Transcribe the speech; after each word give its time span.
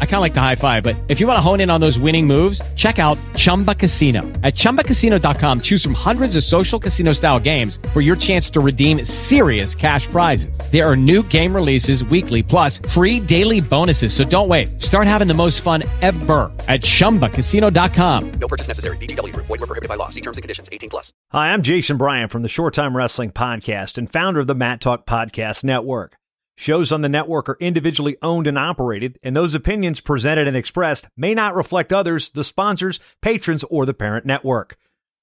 I 0.00 0.04
kind 0.04 0.16
of 0.16 0.20
like 0.22 0.34
the 0.34 0.40
high 0.40 0.56
five, 0.56 0.82
but 0.82 0.96
if 1.08 1.20
you 1.20 1.28
want 1.28 1.36
to 1.36 1.40
hone 1.40 1.60
in 1.60 1.70
on 1.70 1.80
those 1.80 2.00
winning 2.00 2.26
moves, 2.26 2.60
check 2.74 2.98
out 2.98 3.16
Chumba 3.36 3.76
Casino. 3.76 4.22
At 4.42 4.56
ChumbaCasino.com, 4.56 5.60
choose 5.60 5.84
from 5.84 5.94
hundreds 5.94 6.34
of 6.34 6.42
social 6.42 6.80
casino 6.80 7.12
style 7.12 7.38
games 7.38 7.78
for 7.92 8.00
your 8.00 8.16
chance 8.16 8.50
to 8.50 8.60
redeem 8.60 9.04
serious 9.04 9.76
cash 9.76 10.08
prizes. 10.08 10.58
There 10.72 10.84
are 10.84 10.96
new 10.96 11.22
game 11.24 11.54
releases 11.54 12.02
weekly, 12.02 12.42
plus 12.42 12.78
free 12.78 13.20
daily 13.20 13.60
bonuses. 13.60 14.12
So 14.12 14.24
don't 14.24 14.48
wait. 14.48 14.82
Start 14.82 15.06
having 15.06 15.28
the 15.28 15.34
most 15.34 15.60
fun 15.60 15.84
ever 16.02 16.52
at 16.66 16.80
ChumbaCasino.com. 16.80 18.30
No 18.32 18.48
purchase 18.48 18.66
necessary. 18.66 18.96
VGW. 18.96 19.34
Void 19.36 19.48
were 19.48 19.58
prohibited 19.58 19.88
by 19.88 19.94
law. 19.94 20.08
See 20.08 20.20
terms 20.22 20.38
and 20.38 20.42
conditions. 20.42 20.68
18 20.72 20.90
plus. 20.90 21.12
Hi, 21.30 21.52
I'm 21.52 21.62
Jason 21.62 21.96
Bryan 21.96 22.28
from 22.28 22.42
the 22.42 22.48
Short 22.48 22.74
Time 22.74 22.96
Wrestling 22.96 23.30
Podcast 23.30 23.96
and 23.98 24.10
founder 24.10 24.40
of 24.40 24.46
the 24.46 24.54
Mat 24.54 24.80
Talk 24.80 25.06
Podcast 25.06 25.62
Network. 25.62 26.16
Shows 26.60 26.90
on 26.90 27.02
the 27.02 27.08
network 27.08 27.48
are 27.48 27.56
individually 27.60 28.16
owned 28.20 28.48
and 28.48 28.58
operated, 28.58 29.20
and 29.22 29.36
those 29.36 29.54
opinions 29.54 30.00
presented 30.00 30.48
and 30.48 30.56
expressed 30.56 31.08
may 31.16 31.32
not 31.32 31.54
reflect 31.54 31.92
others, 31.92 32.30
the 32.30 32.42
sponsors, 32.42 32.98
patrons, 33.22 33.62
or 33.70 33.86
the 33.86 33.94
parent 33.94 34.26
network. 34.26 34.76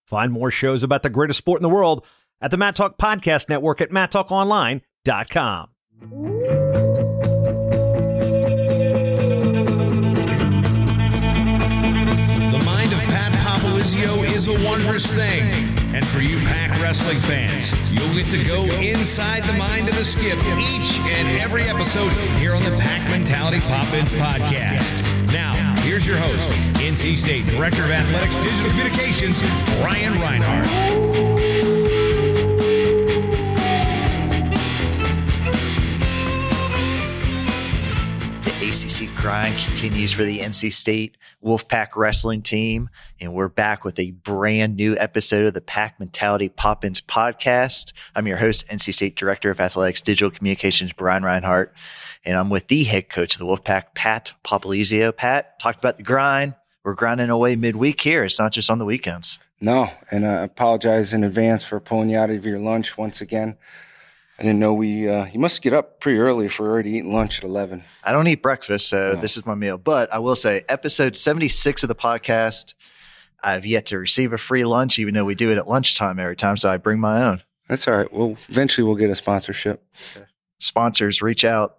Find 0.05 0.31
more 0.31 0.50
shows 0.50 0.81
about 0.81 1.03
the 1.03 1.09
greatest 1.09 1.39
sport 1.39 1.59
in 1.59 1.64
the 1.64 1.67
world 1.67 2.05
at 2.39 2.52
the 2.52 2.58
Mat 2.58 2.77
Talk 2.77 2.97
Podcast 2.97 3.50
Network 3.50 3.81
at 3.81 3.89
mattalkonline.com. 3.89 6.45
is 14.48 14.64
a 14.64 14.68
wondrous 14.68 15.06
thing. 15.06 15.44
And 15.96 16.06
for 16.08 16.20
you 16.20 16.38
Pack 16.40 16.80
Wrestling 16.82 17.20
fans, 17.20 17.74
you'll 17.92 18.14
get 18.14 18.30
to 18.32 18.44
go 18.44 18.64
inside 18.64 19.44
the 19.44 19.54
mind 19.54 19.88
of 19.90 19.96
the 19.96 20.04
skip 20.04 20.38
each 20.58 21.00
and 21.00 21.40
every 21.40 21.64
episode 21.64 22.10
here 22.40 22.54
on 22.54 22.64
the 22.64 22.76
Pack 22.78 23.08
Mentality 23.10 23.60
Pop-Ins 23.62 24.12
podcast. 24.12 25.02
Now, 25.32 25.76
here's 25.82 26.06
your 26.06 26.18
host, 26.18 26.50
NC 26.80 27.18
State 27.18 27.46
Director 27.46 27.84
of 27.84 27.92
Athletics 27.92 28.36
Digital 28.36 28.70
Communications, 28.72 29.42
Ryan 29.82 30.20
Reinhardt. 30.20 31.55
ACC 38.86 39.09
grind 39.16 39.58
continues 39.58 40.11
for 40.11 40.23
the 40.23 40.41
NC 40.41 40.72
State 40.72 41.17
Wolfpack 41.44 41.95
wrestling 41.95 42.44
team, 42.44 42.92
and 43.19 43.33
we're 43.33 43.47
back 43.47 43.83
with 43.83 44.00
a 44.00 44.11
brand 44.11 44.75
new 44.75 44.95
episode 45.00 45.47
of 45.47 45.55
the 45.55 45.61
Pack 45.61 46.00
Mentality 46.00 46.50
Pop-Ins 46.50 47.02
podcast. 47.02 47.94
I'm 48.16 48.27
your 48.27 48.38
host, 48.38 48.67
NC 48.67 48.94
State 48.94 49.16
Director 49.16 49.50
of 49.50 49.59
Athletics 49.59 50.03
Digital 50.03 50.30
Communications, 50.30 50.94
Brian 50.94 51.23
Reinhart, 51.23 51.73
and 52.25 52.38
I'm 52.38 52.52
with 52.52 52.67
the 52.67 52.83
head 52.83 53.10
coach 53.10 53.33
of 53.33 53.39
the 53.39 53.45
Wolfpack, 53.48 53.95
Pat 53.95 54.33
Popolizio. 54.43 55.15
Pat, 55.15 55.58
talked 55.58 55.80
about 55.80 55.98
the 55.98 56.04
grind. 56.04 56.54
We're 56.83 56.93
grinding 56.93 57.31
away 57.31 57.55
midweek 57.55 57.99
here. 57.99 58.23
It's 58.23 58.37
not 58.37 58.52
just 58.52 58.70
on 58.70 58.77
the 58.77 58.86
weekends. 58.86 59.39
No, 59.60 59.89
and 60.11 60.26
uh, 60.26 60.27
I 60.27 60.43
apologize 60.43 61.11
in 61.11 61.23
advance 61.23 61.64
for 61.64 61.80
pulling 61.80 62.11
you 62.11 62.20
out 62.20 62.30
of 62.30 62.45
your 62.45 62.60
lunch 62.60 62.99
once 62.99 63.20
again. 63.20 63.58
I 64.38 64.44
didn't 64.44 64.60
know 64.60 64.73
we. 64.73 65.08
Uh, 65.08 65.26
you 65.26 65.40
must 65.40 65.62
get 65.62 65.73
up 65.73 66.02
pretty 66.02 66.20
early 66.20 66.48
if 66.48 66.60
we're 66.60 66.70
already 66.70 66.92
eating 66.92 67.14
lunch 67.14 67.38
at 67.40 67.46
eleven. 67.46 67.84
I 68.04 68.12
don't 68.12 68.28
eat 68.28 68.42
breakfast, 68.42 68.90
so 68.90 69.16
this 69.16 69.38
is 69.38 69.46
my 69.46 69.56
meal. 69.56 69.78
But 69.78 70.14
I 70.14 70.20
will 70.20 70.36
say, 70.36 70.66
episode 70.68 71.16
76 71.16 71.84
of 71.84 71.88
the 71.88 71.96
podcast, 71.96 72.73
I've 73.42 73.66
yet 73.66 73.86
to 73.88 73.98
receive 73.98 74.34
a 74.34 74.38
free 74.38 74.66
lunch, 74.66 75.00
even 75.00 75.14
though 75.14 75.23
we 75.23 75.36
do 75.36 75.52
it 75.52 75.58
at 75.58 75.68
lunchtime 75.70 76.20
every 76.20 76.36
time. 76.36 76.58
So 76.58 76.70
I 76.70 76.78
bring 76.78 77.00
my 77.00 77.23
own. 77.23 77.44
That's 77.70 77.88
all 77.88 77.96
right. 77.98 78.12
Well, 78.12 78.38
eventually 78.50 78.86
we'll 78.86 78.96
get 78.98 79.10
a 79.10 79.16
sponsorship. 79.16 79.84
Sponsors, 80.60 81.22
reach 81.22 81.46
out. 81.46 81.78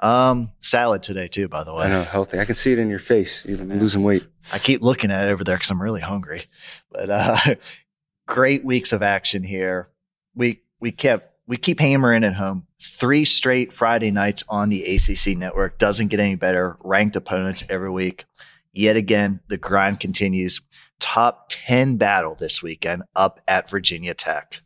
Um, 0.00 0.52
salad 0.60 1.02
today 1.02 1.26
too, 1.26 1.48
by 1.48 1.64
the 1.64 1.72
way. 1.74 1.86
I 1.86 1.88
know, 1.88 2.04
healthy. 2.04 2.38
I 2.38 2.44
can 2.44 2.54
see 2.54 2.72
it 2.72 2.78
in 2.78 2.88
your 2.88 3.00
face. 3.00 3.44
You're 3.44 3.58
losing 3.58 4.02
weight. 4.02 4.24
I 4.52 4.58
keep 4.58 4.82
looking 4.82 5.10
at 5.10 5.26
it 5.26 5.30
over 5.32 5.42
there 5.42 5.56
because 5.56 5.70
I'm 5.70 5.82
really 5.82 6.00
hungry. 6.00 6.46
But 6.92 7.10
uh, 7.10 7.38
great 8.26 8.64
weeks 8.64 8.92
of 8.92 9.02
action 9.02 9.42
here. 9.42 9.88
We 10.36 10.62
we 10.78 10.92
kept 10.92 11.34
we 11.48 11.56
keep 11.56 11.80
hammering 11.80 12.22
at 12.22 12.34
home. 12.34 12.66
Three 12.80 13.24
straight 13.24 13.72
Friday 13.72 14.10
nights 14.10 14.44
on 14.48 14.68
the 14.68 14.84
ACC 14.84 15.36
network 15.36 15.78
doesn't 15.78 16.08
get 16.08 16.20
any 16.20 16.36
better. 16.36 16.76
Ranked 16.84 17.16
opponents 17.16 17.64
every 17.68 17.90
week. 17.90 18.26
Yet 18.72 18.96
again, 18.96 19.40
the 19.48 19.56
grind 19.56 19.98
continues. 19.98 20.60
Top 21.00 21.46
ten 21.48 21.96
battle 21.96 22.34
this 22.34 22.62
weekend 22.62 23.02
up 23.16 23.40
at 23.48 23.68
Virginia 23.70 24.14
Tech. 24.14 24.60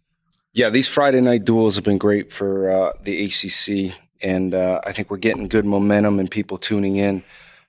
Yeah, 0.52 0.68
these 0.68 0.88
Friday 0.88 1.20
night 1.20 1.44
duels 1.44 1.76
have 1.76 1.84
been 1.84 1.98
great 1.98 2.32
for 2.32 2.70
uh, 2.70 2.92
the 3.02 3.24
ACC, 3.24 3.96
and 4.20 4.52
uh, 4.52 4.80
I 4.84 4.92
think 4.92 5.10
we're 5.10 5.16
getting 5.18 5.48
good 5.48 5.64
momentum 5.64 6.18
and 6.18 6.30
people 6.30 6.58
tuning 6.58 6.96
in. 6.96 7.22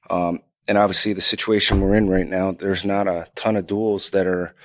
Um, 0.10 0.42
and 0.68 0.78
obviously, 0.78 1.14
the 1.14 1.22
situation 1.22 1.82
we're 1.82 1.96
in 1.96 2.10
right 2.10 2.28
now, 2.28 2.52
there's 2.52 2.84
not 2.84 3.08
a 3.08 3.28
ton 3.36 3.58
of 3.58 3.68
duels 3.68 4.10
that 4.10 4.26
are 4.26 4.56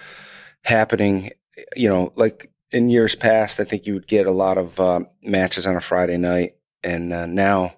happening. 0.62 1.32
You 1.76 1.88
know, 1.88 2.12
like 2.16 2.50
in 2.70 2.88
years 2.88 3.14
past, 3.14 3.60
I 3.60 3.64
think 3.64 3.86
you 3.86 3.94
would 3.94 4.06
get 4.06 4.26
a 4.26 4.32
lot 4.32 4.58
of 4.58 4.78
uh, 4.78 5.00
matches 5.22 5.66
on 5.66 5.76
a 5.76 5.80
Friday 5.80 6.16
night, 6.16 6.56
and 6.82 7.12
uh, 7.12 7.26
now 7.26 7.74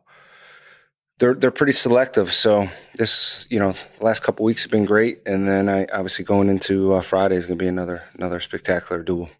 they're 1.18 1.34
they're 1.34 1.50
pretty 1.50 1.72
selective. 1.72 2.32
So 2.32 2.68
this, 2.96 3.46
you 3.50 3.58
know, 3.58 3.74
last 4.00 4.22
couple 4.22 4.44
weeks 4.44 4.62
have 4.62 4.72
been 4.72 4.84
great, 4.84 5.20
and 5.26 5.46
then 5.46 5.68
I 5.68 5.84
obviously 5.92 6.24
going 6.24 6.48
into 6.48 6.94
uh, 6.94 7.02
Friday 7.02 7.36
is 7.36 7.46
going 7.46 7.58
to 7.58 7.62
be 7.62 7.68
another 7.68 8.02
another 8.14 8.40
spectacular 8.40 9.02
duel. 9.02 9.30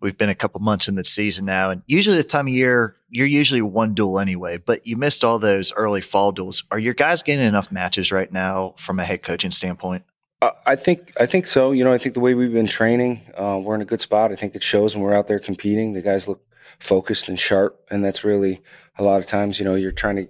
We've 0.00 0.16
been 0.16 0.28
a 0.28 0.34
couple 0.34 0.60
months 0.60 0.86
in 0.86 0.94
the 0.94 1.04
season 1.04 1.46
now, 1.46 1.70
and 1.70 1.82
usually 1.86 2.16
this 2.16 2.26
time 2.26 2.46
of 2.46 2.54
year, 2.54 2.96
you're 3.08 3.26
usually 3.26 3.62
one 3.62 3.94
duel 3.94 4.20
anyway. 4.20 4.56
But 4.58 4.86
you 4.86 4.96
missed 4.96 5.24
all 5.24 5.38
those 5.38 5.72
early 5.72 6.00
fall 6.00 6.32
duels. 6.32 6.64
Are 6.70 6.78
your 6.78 6.94
guys 6.94 7.22
getting 7.22 7.44
enough 7.44 7.72
matches 7.72 8.12
right 8.12 8.30
now 8.32 8.74
from 8.78 9.00
a 9.00 9.04
head 9.04 9.22
coaching 9.22 9.50
standpoint? 9.50 10.04
Uh, 10.44 10.52
I 10.66 10.76
think 10.76 11.12
I 11.18 11.24
think 11.24 11.46
so. 11.46 11.72
You 11.72 11.84
know, 11.84 11.92
I 11.94 11.96
think 11.96 12.14
the 12.14 12.20
way 12.20 12.34
we've 12.34 12.52
been 12.52 12.66
training, 12.66 13.22
uh, 13.34 13.58
we're 13.62 13.74
in 13.76 13.80
a 13.80 13.86
good 13.86 14.02
spot. 14.02 14.30
I 14.30 14.36
think 14.36 14.54
it 14.54 14.62
shows 14.62 14.94
when 14.94 15.02
we're 15.02 15.14
out 15.14 15.26
there 15.26 15.38
competing. 15.38 15.94
The 15.94 16.02
guys 16.02 16.28
look 16.28 16.44
focused 16.80 17.30
and 17.30 17.40
sharp, 17.40 17.80
and 17.90 18.04
that's 18.04 18.24
really 18.24 18.60
a 18.98 19.02
lot 19.02 19.20
of 19.20 19.26
times. 19.26 19.58
You 19.58 19.64
know, 19.64 19.74
you're 19.74 19.90
trying 19.90 20.16
to 20.16 20.28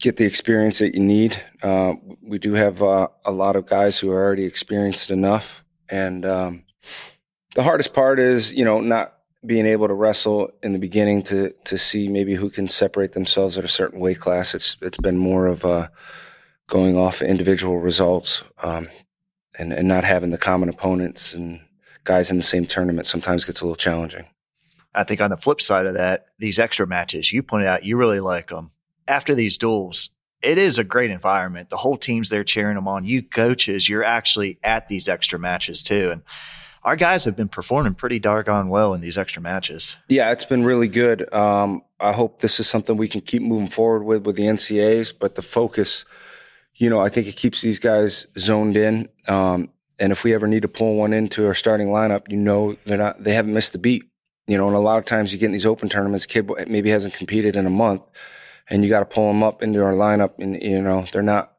get 0.00 0.16
the 0.16 0.24
experience 0.24 0.78
that 0.78 0.94
you 0.94 1.00
need. 1.00 1.42
Uh, 1.62 1.94
we 2.22 2.38
do 2.38 2.54
have 2.54 2.82
uh, 2.82 3.08
a 3.26 3.32
lot 3.32 3.54
of 3.54 3.66
guys 3.66 3.98
who 3.98 4.10
are 4.12 4.24
already 4.24 4.44
experienced 4.44 5.10
enough, 5.10 5.62
and 5.90 6.24
um, 6.24 6.64
the 7.54 7.62
hardest 7.62 7.92
part 7.92 8.18
is 8.18 8.54
you 8.54 8.64
know 8.64 8.80
not 8.80 9.18
being 9.44 9.66
able 9.66 9.88
to 9.88 9.94
wrestle 9.94 10.50
in 10.62 10.72
the 10.72 10.78
beginning 10.78 11.22
to 11.24 11.52
to 11.64 11.76
see 11.76 12.08
maybe 12.08 12.34
who 12.34 12.48
can 12.48 12.66
separate 12.66 13.12
themselves 13.12 13.58
at 13.58 13.64
a 13.64 13.68
certain 13.68 14.00
weight 14.00 14.20
class. 14.20 14.54
It's 14.54 14.78
it's 14.80 14.96
been 14.96 15.18
more 15.18 15.46
of 15.46 15.66
a 15.66 15.92
going 16.66 16.96
off 16.96 17.20
individual 17.20 17.78
results. 17.78 18.42
Um, 18.62 18.88
and, 19.58 19.72
and 19.72 19.88
not 19.88 20.04
having 20.04 20.30
the 20.30 20.38
common 20.38 20.68
opponents 20.68 21.34
and 21.34 21.60
guys 22.04 22.30
in 22.30 22.36
the 22.36 22.42
same 22.42 22.66
tournament 22.66 23.06
sometimes 23.06 23.44
gets 23.44 23.60
a 23.60 23.64
little 23.64 23.76
challenging. 23.76 24.26
I 24.94 25.04
think 25.04 25.20
on 25.20 25.30
the 25.30 25.36
flip 25.36 25.60
side 25.60 25.86
of 25.86 25.94
that, 25.94 26.26
these 26.38 26.58
extra 26.58 26.86
matches, 26.86 27.32
you 27.32 27.42
pointed 27.42 27.66
out 27.66 27.84
you 27.84 27.96
really 27.96 28.20
like 28.20 28.48
them. 28.48 28.70
After 29.08 29.34
these 29.34 29.58
duels, 29.58 30.10
it 30.40 30.58
is 30.58 30.78
a 30.78 30.84
great 30.84 31.10
environment. 31.10 31.70
The 31.70 31.78
whole 31.78 31.96
team's 31.96 32.28
there 32.28 32.44
cheering 32.44 32.76
them 32.76 32.86
on. 32.86 33.04
You 33.04 33.22
coaches, 33.22 33.88
you're 33.88 34.04
actually 34.04 34.58
at 34.62 34.88
these 34.88 35.08
extra 35.08 35.38
matches 35.38 35.82
too. 35.82 36.10
And 36.10 36.22
our 36.84 36.96
guys 36.96 37.24
have 37.24 37.34
been 37.34 37.48
performing 37.48 37.94
pretty 37.94 38.18
doggone 38.18 38.68
well 38.68 38.94
in 38.94 39.00
these 39.00 39.18
extra 39.18 39.42
matches. 39.42 39.96
Yeah, 40.08 40.30
it's 40.30 40.44
been 40.44 40.64
really 40.64 40.88
good. 40.88 41.32
Um, 41.32 41.82
I 41.98 42.12
hope 42.12 42.40
this 42.40 42.60
is 42.60 42.68
something 42.68 42.96
we 42.96 43.08
can 43.08 43.22
keep 43.22 43.42
moving 43.42 43.68
forward 43.68 44.04
with 44.04 44.26
with 44.26 44.36
the 44.36 44.44
NCAs, 44.44 45.12
but 45.18 45.34
the 45.34 45.42
focus– 45.42 46.04
you 46.76 46.90
know, 46.90 47.00
I 47.00 47.08
think 47.08 47.26
it 47.26 47.36
keeps 47.36 47.60
these 47.60 47.78
guys 47.78 48.26
zoned 48.38 48.76
in. 48.76 49.08
Um, 49.28 49.70
and 49.98 50.12
if 50.12 50.24
we 50.24 50.34
ever 50.34 50.46
need 50.46 50.62
to 50.62 50.68
pull 50.68 50.96
one 50.96 51.12
into 51.12 51.46
our 51.46 51.54
starting 51.54 51.88
lineup, 51.88 52.30
you 52.30 52.36
know, 52.36 52.76
they're 52.84 52.98
not, 52.98 53.22
they 53.22 53.32
haven't 53.34 53.54
missed 53.54 53.72
the 53.72 53.78
beat. 53.78 54.04
You 54.46 54.58
know, 54.58 54.66
and 54.66 54.76
a 54.76 54.80
lot 54.80 54.98
of 54.98 55.04
times 55.04 55.32
you 55.32 55.38
get 55.38 55.46
in 55.46 55.52
these 55.52 55.66
open 55.66 55.88
tournaments, 55.88 56.26
kid 56.26 56.50
maybe 56.68 56.90
hasn't 56.90 57.14
competed 57.14 57.56
in 57.56 57.64
a 57.64 57.70
month 57.70 58.02
and 58.68 58.82
you 58.82 58.90
got 58.90 59.00
to 59.00 59.06
pull 59.06 59.28
them 59.28 59.42
up 59.42 59.62
into 59.62 59.82
our 59.82 59.92
lineup 59.92 60.32
and, 60.38 60.60
you 60.60 60.82
know, 60.82 61.06
they're 61.12 61.22
not, 61.22 61.54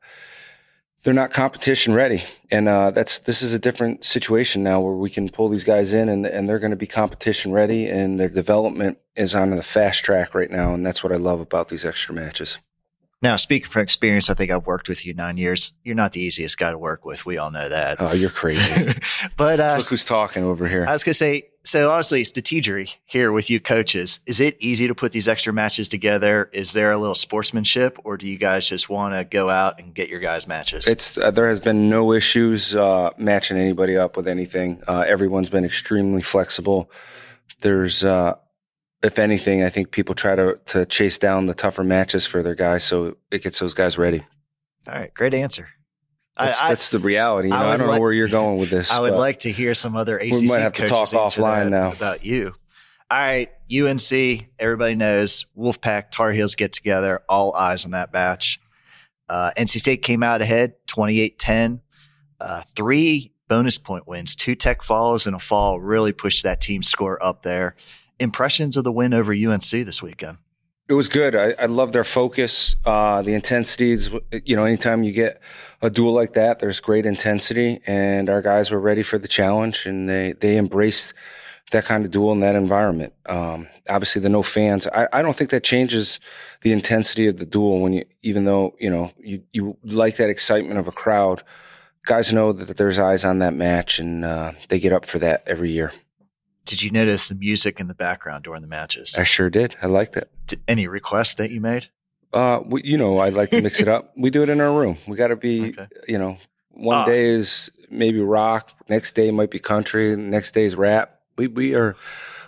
they're 1.05 1.13
not 1.13 1.31
competition 1.31 1.93
ready, 1.93 2.23
and 2.49 2.67
uh, 2.67 2.89
that's 2.89 3.19
this 3.19 3.43
is 3.43 3.53
a 3.53 3.59
different 3.59 4.03
situation 4.03 4.63
now 4.63 4.81
where 4.81 4.95
we 4.95 5.11
can 5.11 5.29
pull 5.29 5.49
these 5.49 5.63
guys 5.63 5.93
in 5.93 6.09
and 6.09 6.25
and 6.25 6.49
they're 6.49 6.57
going 6.57 6.71
to 6.71 6.75
be 6.75 6.87
competition 6.87 7.51
ready, 7.51 7.87
and 7.87 8.19
their 8.19 8.27
development 8.27 8.97
is 9.15 9.35
on 9.35 9.51
the 9.51 9.61
fast 9.61 10.03
track 10.03 10.33
right 10.33 10.49
now, 10.49 10.73
and 10.73 10.83
that's 10.83 11.03
what 11.03 11.13
I 11.13 11.17
love 11.17 11.39
about 11.39 11.69
these 11.69 11.85
extra 11.85 12.15
matches. 12.15 12.57
Now, 13.21 13.37
speaking 13.37 13.69
from 13.69 13.81
experience, 13.81 14.29
I 14.29 14.33
think 14.33 14.51
I've 14.51 14.67
worked 14.67 14.89
with 14.89 15.05
you 15.05 15.13
nine 15.13 15.37
years. 15.37 15.73
You're 15.83 15.95
not 15.95 16.11
the 16.11 16.21
easiest 16.21 16.57
guy 16.57 16.69
to 16.69 16.77
work 16.77 17.05
with. 17.05 17.25
We 17.25 17.37
all 17.37 17.49
know 17.49 17.69
that. 17.69 17.99
Oh, 17.99 18.13
you're 18.13 18.29
crazy. 18.29 18.93
but 19.37 19.59
uh, 19.59 19.75
look 19.77 19.87
who's 19.87 20.05
talking 20.05 20.43
over 20.43 20.67
here. 20.67 20.85
I 20.85 20.91
was 20.91 21.03
gonna 21.03 21.13
say, 21.13 21.47
so 21.63 21.91
honestly, 21.91 22.21
strategery 22.23 22.93
here 23.05 23.31
with 23.31 23.49
you 23.49 23.59
coaches. 23.59 24.19
Is 24.27 24.39
it 24.39 24.57
easy 24.59 24.87
to 24.87 24.93
put 24.93 25.13
these 25.13 25.27
extra 25.27 25.51
matches 25.53 25.89
together? 25.89 26.49
Is 26.53 26.73
there 26.73 26.91
a 26.91 26.97
little 26.97 27.15
sportsmanship, 27.15 27.97
or 28.03 28.17
do 28.17 28.27
you 28.27 28.37
guys 28.37 28.67
just 28.67 28.89
want 28.89 29.15
to 29.15 29.23
go 29.23 29.49
out 29.49 29.79
and 29.79 29.93
get 29.93 30.09
your 30.09 30.19
guys 30.19 30.45
matches? 30.45 30.87
It's 30.87 31.17
uh, 31.17 31.31
there 31.31 31.49
has 31.49 31.59
been 31.59 31.89
no 31.89 32.11
issues 32.13 32.75
uh, 32.75 33.11
matching 33.17 33.57
anybody 33.57 33.97
up 33.97 34.17
with 34.17 34.27
anything. 34.27 34.83
Uh, 34.87 35.05
everyone's 35.07 35.49
been 35.49 35.65
extremely 35.65 36.21
flexible. 36.21 36.91
There's 37.61 38.03
uh, 38.03 38.35
if 39.05 39.19
anything, 39.19 39.63
I 39.63 39.69
think 39.69 39.91
people 39.91 40.15
try 40.15 40.35
to 40.35 40.59
to 40.67 40.85
chase 40.85 41.17
down 41.17 41.45
the 41.45 41.53
tougher 41.53 41.83
matches 41.83 42.25
for 42.25 42.41
their 42.41 42.55
guys, 42.55 42.83
so 42.83 43.17
it 43.31 43.43
gets 43.43 43.59
those 43.59 43.73
guys 43.73 43.97
ready. 43.97 44.25
All 44.87 44.93
right, 44.93 45.13
great 45.13 45.33
answer. 45.33 45.69
That's, 46.37 46.61
I, 46.61 46.67
that's 46.67 46.89
the 46.89 46.99
reality. 46.99 47.47
You 47.47 47.53
know, 47.53 47.59
I, 47.59 47.73
I 47.73 47.77
don't 47.77 47.87
like, 47.87 47.95
know 47.95 48.01
where 48.01 48.11
you're 48.11 48.27
going 48.27 48.57
with 48.57 48.69
this. 48.69 48.91
I 48.91 48.99
would 48.99 49.13
like 49.13 49.39
to 49.41 49.51
hear 49.51 49.73
some 49.73 49.95
other 49.95 50.17
ACC. 50.17 50.33
We 50.33 50.47
might 50.47 50.59
have 50.59 50.73
to 50.73 50.87
talk 50.87 51.07
offline 51.09 51.69
now 51.69 51.93
about 51.93 52.25
you. 52.25 52.53
All 53.09 53.17
right, 53.17 53.49
UNC. 53.71 54.47
Everybody 54.59 54.95
knows 54.95 55.45
Wolfpack 55.57 56.11
Tar 56.11 56.31
Heels 56.31 56.55
get 56.55 56.73
together. 56.73 57.21
All 57.29 57.53
eyes 57.53 57.85
on 57.85 57.91
that 57.91 58.11
batch. 58.11 58.59
Uh, 59.29 59.51
NC 59.57 59.79
State 59.79 60.01
came 60.01 60.23
out 60.23 60.41
ahead, 60.41 60.73
28-10. 60.87 61.79
Uh, 62.39 62.63
three 62.75 63.31
bonus 63.47 63.77
point 63.77 64.07
wins, 64.07 64.35
two 64.35 64.55
tech 64.55 64.83
falls 64.83 65.25
and 65.25 65.35
a 65.35 65.39
fall 65.39 65.79
really 65.79 66.11
pushed 66.11 66.43
that 66.43 66.59
team 66.59 66.83
score 66.83 67.23
up 67.23 67.43
there 67.43 67.75
impressions 68.19 68.77
of 68.77 68.83
the 68.83 68.91
win 68.91 69.13
over 69.13 69.33
UNC 69.33 69.69
this 69.69 70.01
weekend? 70.01 70.37
It 70.87 70.93
was 70.93 71.09
good. 71.09 71.35
I, 71.35 71.55
I 71.57 71.65
love 71.65 71.93
their 71.93 72.03
focus, 72.03 72.75
uh, 72.85 73.23
the 73.23 73.33
intensities. 73.33 74.11
You 74.31 74.55
know, 74.55 74.65
anytime 74.65 75.03
you 75.03 75.11
get 75.13 75.41
a 75.81 75.89
duel 75.89 76.13
like 76.13 76.33
that, 76.33 76.59
there's 76.59 76.79
great 76.79 77.07
intensity, 77.07 77.81
and 77.87 78.29
our 78.29 78.43
guys 78.43 78.69
were 78.69 78.79
ready 78.79 79.01
for 79.01 79.17
the 79.17 79.27
challenge, 79.27 79.87
and 79.87 80.07
they 80.07 80.33
they 80.33 80.57
embraced 80.57 81.15
that 81.71 81.85
kind 81.85 82.05
of 82.05 82.11
duel 82.11 82.31
in 82.33 82.41
that 82.41 82.53
environment. 82.53 83.13
Um, 83.25 83.67
obviously, 83.89 84.21
the 84.21 84.29
no 84.29 84.43
fans. 84.43 84.85
I, 84.87 85.07
I 85.11 85.21
don't 85.23 85.35
think 85.35 85.49
that 85.49 85.63
changes 85.63 86.19
the 86.61 86.71
intensity 86.71 87.25
of 87.25 87.37
the 87.37 87.47
duel. 87.47 87.79
When 87.79 87.93
you, 87.93 88.05
even 88.21 88.45
though 88.45 88.75
you 88.79 88.91
know 88.91 89.11
you 89.17 89.41
you 89.53 89.77
like 89.83 90.17
that 90.17 90.29
excitement 90.29 90.77
of 90.77 90.87
a 90.87 90.91
crowd, 90.91 91.43
guys 92.05 92.31
know 92.31 92.53
that 92.53 92.77
there's 92.77 92.99
eyes 92.99 93.25
on 93.25 93.39
that 93.39 93.55
match, 93.55 93.97
and 93.97 94.23
uh, 94.23 94.51
they 94.69 94.77
get 94.77 94.93
up 94.93 95.07
for 95.07 95.17
that 95.17 95.43
every 95.47 95.71
year. 95.71 95.91
Did 96.65 96.81
you 96.81 96.89
notice 96.89 97.27
the 97.29 97.35
music 97.35 97.79
in 97.79 97.87
the 97.87 97.93
background 97.93 98.43
during 98.43 98.61
the 98.61 98.67
matches? 98.67 99.15
I 99.17 99.23
sure 99.23 99.49
did. 99.49 99.75
I 99.81 99.85
liked 99.85 100.17
it. 100.17 100.31
Did, 100.47 100.61
any 100.67 100.87
requests 100.87 101.35
that 101.35 101.51
you 101.51 101.61
made? 101.61 101.89
Uh, 102.33 102.59
we, 102.65 102.81
you 102.83 102.97
know, 102.97 103.19
I 103.19 103.29
like 103.29 103.51
to 103.51 103.61
mix 103.61 103.79
it 103.79 103.87
up. 103.87 104.11
We 104.17 104.29
do 104.29 104.43
it 104.43 104.49
in 104.49 104.59
our 104.59 104.73
room. 104.73 104.97
We 105.07 105.15
got 105.15 105.27
to 105.27 105.35
be, 105.35 105.69
okay. 105.69 105.87
you 106.07 106.17
know, 106.17 106.37
one 106.71 106.97
uh, 106.97 107.05
day 107.05 107.25
is 107.27 107.71
maybe 107.89 108.19
rock, 108.19 108.71
next 108.89 109.13
day 109.13 109.31
might 109.31 109.51
be 109.51 109.59
country, 109.59 110.15
next 110.15 110.53
day 110.53 110.65
is 110.65 110.75
rap. 110.75 111.19
We 111.37 111.47
we 111.47 111.75
are 111.75 111.95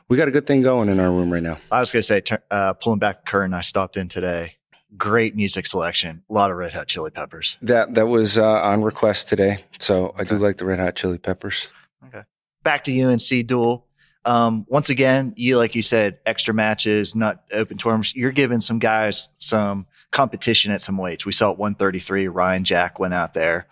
we 0.08 0.18
got 0.18 0.28
a 0.28 0.32
good 0.32 0.48
thing 0.48 0.62
going 0.62 0.90
in 0.90 1.00
our 1.00 1.12
room 1.12 1.32
right 1.32 1.44
now. 1.44 1.58
I 1.72 1.80
was 1.80 1.92
going 1.92 2.02
to 2.02 2.04
say, 2.04 2.22
uh, 2.50 2.74
pulling 2.74 3.00
back 3.00 3.26
the 3.26 3.30
curtain, 3.30 3.54
I 3.54 3.62
stopped 3.62 3.98
in 3.98 4.08
today. 4.08 4.56
Great 4.98 5.36
music 5.36 5.68
selection. 5.68 6.24
A 6.30 6.34
lot 6.34 6.50
of 6.50 6.58
Red 6.58 6.74
Hot 6.74 6.88
Chili 6.88 7.12
Peppers. 7.12 7.58
That 7.62 7.94
that 7.96 8.08
was 8.08 8.38
uh, 8.38 8.62
on 8.62 8.84
request 8.84 9.30
today, 9.30 9.66
so 9.80 10.08
okay. 10.08 10.22
I 10.22 10.24
do 10.24 10.38
like 10.38 10.58
the 10.58 10.66
Red 10.66 10.80
Hot 10.80 10.96
Chili 10.96 11.18
Peppers. 11.18 11.68
Okay. 12.08 12.24
Back 12.64 12.86
to 12.86 13.02
UNC 13.02 13.48
duel. 13.48 13.87
Um, 14.28 14.66
once 14.68 14.90
again, 14.90 15.34
you 15.38 15.58
like 15.58 15.74
you 15.74 15.82
said, 15.82 16.20
extra 16.26 16.54
matches, 16.54 17.16
not 17.16 17.44
open 17.54 17.78
terms. 17.78 18.14
You're 18.14 18.34
giving 18.34 18.60
some 18.60 18.78
guys 18.78 19.30
some 19.40 19.88
competition 20.12 20.74
at 20.74 20.82
some 20.82 20.98
weights. 20.98 21.26
We 21.26 21.32
saw 21.32 21.52
at 21.52 21.58
133, 21.58 22.28
Ryan 22.28 22.66
Jack 22.66 23.00
went 23.00 23.14
out 23.14 23.34
there. 23.34 23.68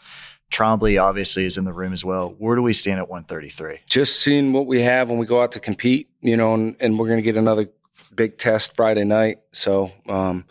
Trombley 0.52 1.02
obviously 1.02 1.46
is 1.46 1.58
in 1.58 1.66
the 1.66 1.74
room 1.74 1.92
as 1.92 2.06
well. 2.06 2.34
Where 2.38 2.56
do 2.56 2.62
we 2.62 2.72
stand 2.72 3.00
at 3.00 3.10
133? 3.10 3.80
Just 3.86 4.22
seeing 4.22 4.54
what 4.54 4.66
we 4.66 4.82
have 4.82 5.10
when 5.10 5.20
we 5.20 5.26
go 5.26 5.42
out 5.42 5.52
to 5.54 5.60
compete, 5.60 6.10
you 6.22 6.38
know, 6.38 6.54
and, 6.54 6.78
and 6.80 6.98
we're 6.98 7.08
going 7.08 7.18
to 7.18 7.24
get 7.24 7.36
another 7.36 7.70
big 8.16 8.38
test 8.38 8.78
Friday 8.78 9.04
night. 9.04 9.40
So, 9.52 9.92
um, 10.08 10.46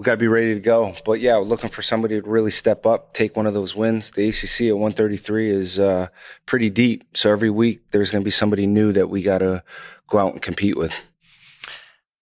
we 0.00 0.04
got 0.04 0.12
to 0.12 0.16
be 0.16 0.28
ready 0.28 0.54
to 0.54 0.60
go. 0.60 0.94
But 1.04 1.20
yeah, 1.20 1.36
we're 1.36 1.44
looking 1.44 1.68
for 1.68 1.82
somebody 1.82 2.18
to 2.18 2.26
really 2.26 2.50
step 2.50 2.86
up, 2.86 3.12
take 3.12 3.36
one 3.36 3.44
of 3.44 3.52
those 3.52 3.76
wins. 3.76 4.12
The 4.12 4.30
ACC 4.30 4.68
at 4.70 4.78
133 4.78 5.50
is 5.50 5.78
uh, 5.78 6.08
pretty 6.46 6.70
deep. 6.70 7.04
So 7.12 7.30
every 7.30 7.50
week 7.50 7.82
there's 7.90 8.10
going 8.10 8.22
to 8.22 8.24
be 8.24 8.30
somebody 8.30 8.66
new 8.66 8.92
that 8.92 9.10
we 9.10 9.20
got 9.20 9.38
to 9.38 9.62
go 10.08 10.18
out 10.18 10.32
and 10.32 10.40
compete 10.40 10.78
with. 10.78 10.94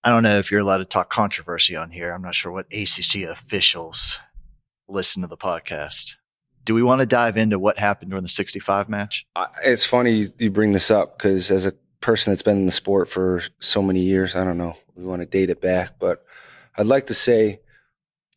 I 0.03 0.11
don't 0.11 0.25
know 0.25 0.41
if 0.41 0.51
you're 0.51 0.59
allowed 0.59 0.79
to 0.79 0.87
talk 0.87 1.09
controversy 1.09 1.77
on 1.77 1.93
here. 1.93 2.13
I'm 2.13 2.21
not 2.21 2.35
sure 2.35 2.51
what 2.51 2.67
ACC 2.73 3.23
officials 3.31 4.19
listen 4.89 5.23
to 5.23 5.29
the 5.29 5.37
podcast. 5.37 6.15
Do 6.65 6.75
we 6.75 6.83
want 6.83 7.01
to 7.01 7.07
dive 7.07 7.37
into 7.37 7.61
what 7.61 7.79
happened 7.79 8.11
during 8.11 8.25
the 8.25 8.29
65 8.29 8.89
match? 8.89 9.25
It's 9.63 9.85
funny 9.85 10.27
you 10.39 10.51
bring 10.51 10.73
this 10.73 10.91
up 10.91 11.17
because 11.17 11.53
as 11.53 11.65
a 11.65 11.73
person 12.01 12.33
that's 12.33 12.43
been 12.43 12.57
in 12.57 12.67
the 12.67 12.73
sport 12.73 13.09
for 13.09 13.45
so 13.61 13.83
many 13.83 14.01
years, 14.01 14.35
I 14.35 14.43
don't 14.43 14.59
know, 14.59 14.75
we 14.97 15.05
want 15.05 15.23
to 15.23 15.27
date 15.27 15.49
it 15.49 15.61
back, 15.61 16.01
but 16.01 16.25
I'd 16.77 16.87
like 16.87 17.07
to 17.07 17.15
say 17.15 17.61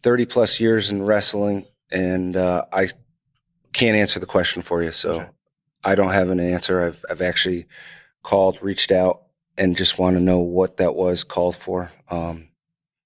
30 0.03 0.25
plus 0.25 0.59
years 0.59 0.89
in 0.89 1.03
wrestling, 1.03 1.65
and 1.91 2.35
uh, 2.35 2.65
I 2.71 2.87
can't 3.73 3.97
answer 3.97 4.19
the 4.19 4.25
question 4.25 4.61
for 4.61 4.81
you. 4.81 4.91
So 4.91 5.13
okay. 5.13 5.29
I 5.83 5.95
don't 5.95 6.13
have 6.13 6.29
an 6.29 6.39
answer. 6.39 6.83
I've 6.83 7.03
I've 7.09 7.21
actually 7.21 7.67
called, 8.23 8.59
reached 8.61 8.91
out, 8.91 9.23
and 9.57 9.77
just 9.77 9.97
want 9.97 10.15
to 10.17 10.23
know 10.23 10.39
what 10.39 10.77
that 10.77 10.95
was 10.95 11.23
called 11.23 11.55
for. 11.55 11.91
Um, 12.09 12.49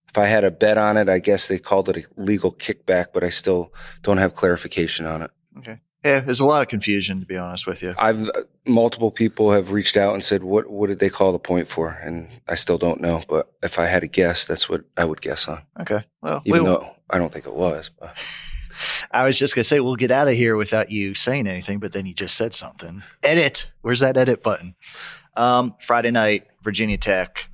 if 0.09 0.18
I 0.18 0.25
had 0.27 0.44
a 0.45 0.51
bet 0.51 0.77
on 0.77 0.97
it, 0.97 1.09
I 1.09 1.19
guess 1.19 1.47
they 1.47 1.59
called 1.59 1.89
it 1.89 1.97
a 1.97 2.21
legal 2.21 2.53
kickback, 2.53 3.07
but 3.13 3.24
I 3.24 3.30
still 3.30 3.74
don't 4.01 4.18
have 4.18 4.33
clarification 4.33 5.06
on 5.06 5.21
it. 5.21 5.31
Okay. 5.57 5.80
Yeah, 6.06 6.19
there's 6.19 6.40
a 6.40 6.46
lot 6.46 6.62
of 6.62 6.68
confusion 6.68 7.19
to 7.19 7.25
be 7.25 7.36
honest 7.36 7.66
with 7.66 7.81
you. 7.81 7.96
I've 7.98 8.30
multiple 8.68 9.10
people 9.10 9.52
have 9.52 9.72
reached 9.72 9.98
out 9.98 10.13
and 10.13 10.24
said, 10.24 10.44
"What 10.44 10.69
what 10.69 10.88
did 10.88 11.00
they 11.00 11.10
call 11.10 11.31
the 11.31 11.40
point 11.40 11.68
for?" 11.68 11.90
And 11.90 12.30
I 12.48 12.54
still 12.54 12.78
don't 12.78 13.02
know. 13.02 13.24
But 13.28 13.52
if 13.63 13.80
I 13.80 13.88
had 13.88 14.02
to 14.02 14.07
guess, 14.07 14.46
that's 14.46 14.69
what 14.69 14.84
I 14.96 15.04
would 15.04 15.19
guess 15.19 15.48
on. 15.48 15.63
Okay, 15.81 16.06
well, 16.22 16.44
even 16.46 16.63
we, 16.63 16.69
though 16.69 16.96
I 17.10 17.18
don't 17.18 17.34
think 17.34 17.48
it 17.48 17.56
was. 17.56 17.90
But. 18.00 18.16
I 19.12 19.25
was 19.25 19.40
just 19.40 19.56
gonna 19.56 19.63
say 19.63 19.80
we'll 19.80 19.96
get 19.96 20.12
out 20.12 20.28
of 20.28 20.36
here 20.36 20.56
without 20.56 20.92
you 20.92 21.16
saying 21.16 21.48
anything, 21.48 21.80
but 21.80 21.94
then 21.94 22.06
you 22.06 22.13
just 22.13 22.38
said 22.38 22.54
something. 22.54 23.01
Edit. 23.24 23.72
Where's 23.81 24.01
that 24.01 24.18
edit 24.18 24.44
button? 24.44 24.75
Um, 25.36 25.75
Friday 25.80 26.12
night, 26.12 26.48
Virginia 26.62 26.98
Tech. 26.98 27.50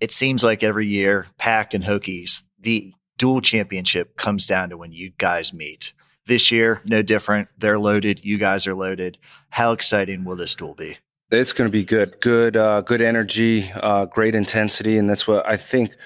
It 0.00 0.12
seems 0.12 0.44
like 0.44 0.62
every 0.62 0.88
year, 0.88 1.28
Pack 1.38 1.72
and 1.72 1.84
Hokies, 1.84 2.42
the 2.60 2.92
dual 3.16 3.40
championship 3.40 4.16
comes 4.16 4.46
down 4.46 4.70
to 4.70 4.76
when 4.76 4.92
you 4.92 5.12
guys 5.16 5.54
meet. 5.54 5.92
This 6.26 6.50
year, 6.50 6.80
no 6.84 7.02
different. 7.02 7.48
They're 7.58 7.78
loaded. 7.78 8.24
You 8.24 8.38
guys 8.38 8.66
are 8.66 8.74
loaded. 8.74 9.18
How 9.50 9.72
exciting 9.72 10.24
will 10.24 10.36
this 10.36 10.54
duel 10.54 10.74
be? 10.74 10.98
It's 11.30 11.52
going 11.52 11.68
to 11.68 11.72
be 11.72 11.84
good. 11.84 12.20
Good, 12.20 12.56
uh, 12.56 12.80
good 12.82 13.00
energy, 13.00 13.70
uh, 13.74 14.06
great 14.06 14.34
intensity, 14.34 14.96
and 14.98 15.08
that's 15.08 15.26
what 15.26 15.46
I 15.46 15.56
think. 15.56 15.96